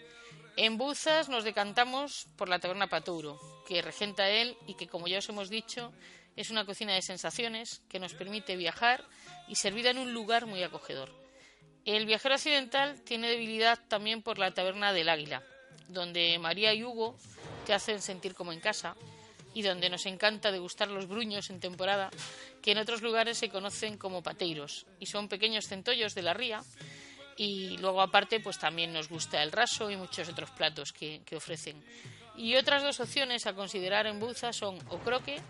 [0.56, 5.18] En Buzas nos decantamos por la taberna Patouro, que regenta él y que, como ya
[5.18, 5.92] os hemos dicho,
[6.36, 9.04] es una cocina de sensaciones que nos permite viajar
[9.48, 11.12] y servida en un lugar muy acogedor.
[11.84, 15.42] El viajero occidental tiene debilidad también por la taberna del Águila,
[15.88, 17.16] donde María y Hugo
[17.66, 18.96] te hacen sentir como en casa
[19.54, 22.10] y donde nos encanta degustar los bruños en temporada,
[22.62, 26.62] que en otros lugares se conocen como pateiros y son pequeños centollos de la ría
[27.36, 31.36] y luego aparte pues también nos gusta el raso y muchos otros platos que, que
[31.36, 31.82] ofrecen.
[32.36, 35.40] Y otras dos opciones a considerar en Buza son o croque,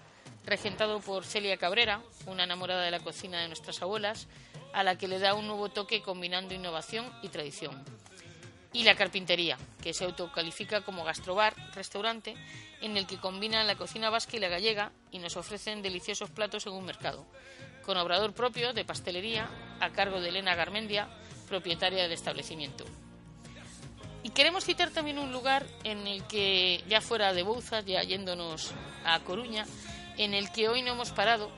[0.44, 4.26] regentado por Celia Cabrera, una enamorada de la cocina de nuestras abuelas,
[4.72, 7.84] a la que le da un nuevo toque combinando innovación y tradición.
[8.72, 12.36] Y la carpintería, que se autocalifica como gastrobar, restaurante,
[12.80, 16.66] en el que combinan la cocina vasca y la gallega y nos ofrecen deliciosos platos
[16.66, 17.26] en un mercado,
[17.84, 19.48] con obrador propio de pastelería
[19.80, 21.08] a cargo de Elena Garmendia,
[21.48, 22.84] propietaria del establecimiento.
[24.22, 28.70] Y queremos citar también un lugar en el que, ya fuera de Bouzas, ya yéndonos
[29.04, 29.66] a Coruña,
[30.20, 31.50] en el que hoy no hemos parado,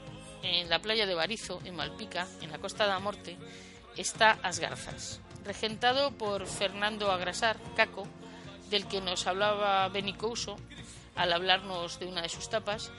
[0.45, 3.37] en la playa de Barizo, en Malpica, en la costa de la Morte,
[3.97, 8.07] está Asgarzas, regentado por Fernando Agrasar, Caco,
[8.71, 10.59] del que nos hablaba Beni Couso
[11.17, 12.93] al hablarnos de una de sus tapas.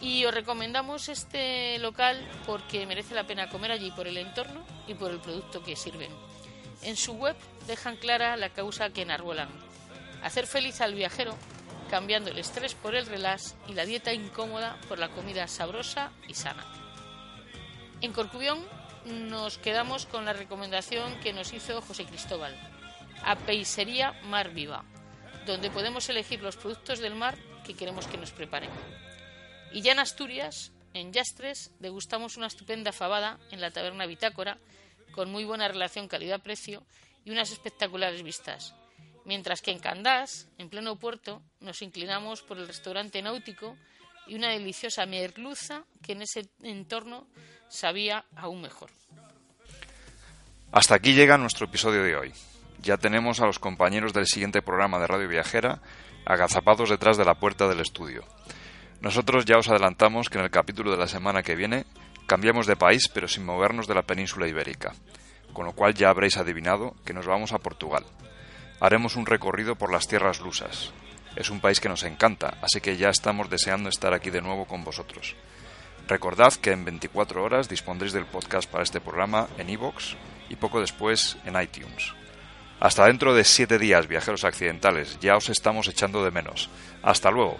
[0.00, 4.94] Y os recomendamos este local porque merece la pena comer allí por el entorno y
[4.94, 6.10] por el producto que sirven.
[6.80, 7.36] En su web
[7.66, 9.50] dejan clara la causa que enarbolan.
[10.22, 11.36] Hacer feliz al viajero
[11.92, 16.32] cambiando el estrés por el relax y la dieta incómoda por la comida sabrosa y
[16.32, 16.64] sana.
[18.00, 18.64] En Corcubión
[19.04, 22.56] nos quedamos con la recomendación que nos hizo José Cristóbal,
[23.22, 24.86] a Peisería Mar Viva,
[25.44, 28.70] donde podemos elegir los productos del mar que queremos que nos preparen.
[29.70, 34.56] Y ya en Asturias, en Yastres, degustamos una estupenda fabada en la taberna Bitácora,
[35.10, 36.84] con muy buena relación calidad-precio
[37.26, 38.74] y unas espectaculares vistas.
[39.24, 43.76] Mientras que en Candás, en pleno puerto, nos inclinamos por el restaurante náutico
[44.26, 47.26] y una deliciosa merluza que en ese entorno
[47.68, 48.90] sabía aún mejor.
[50.72, 52.32] Hasta aquí llega nuestro episodio de hoy.
[52.80, 55.80] Ya tenemos a los compañeros del siguiente programa de Radio Viajera
[56.24, 58.24] agazapados detrás de la puerta del estudio.
[59.00, 61.84] Nosotros ya os adelantamos que en el capítulo de la semana que viene
[62.26, 64.92] cambiamos de país pero sin movernos de la península ibérica,
[65.52, 68.04] con lo cual ya habréis adivinado que nos vamos a Portugal.
[68.82, 70.90] Haremos un recorrido por las tierras lusas.
[71.36, 74.64] Es un país que nos encanta, así que ya estamos deseando estar aquí de nuevo
[74.64, 75.36] con vosotros.
[76.08, 80.16] Recordad que en 24 horas dispondréis del podcast para este programa en iVoox
[80.48, 82.12] y poco después en iTunes.
[82.80, 85.16] Hasta dentro de 7 días, viajeros accidentales.
[85.20, 86.68] Ya os estamos echando de menos.
[87.04, 87.58] Hasta luego.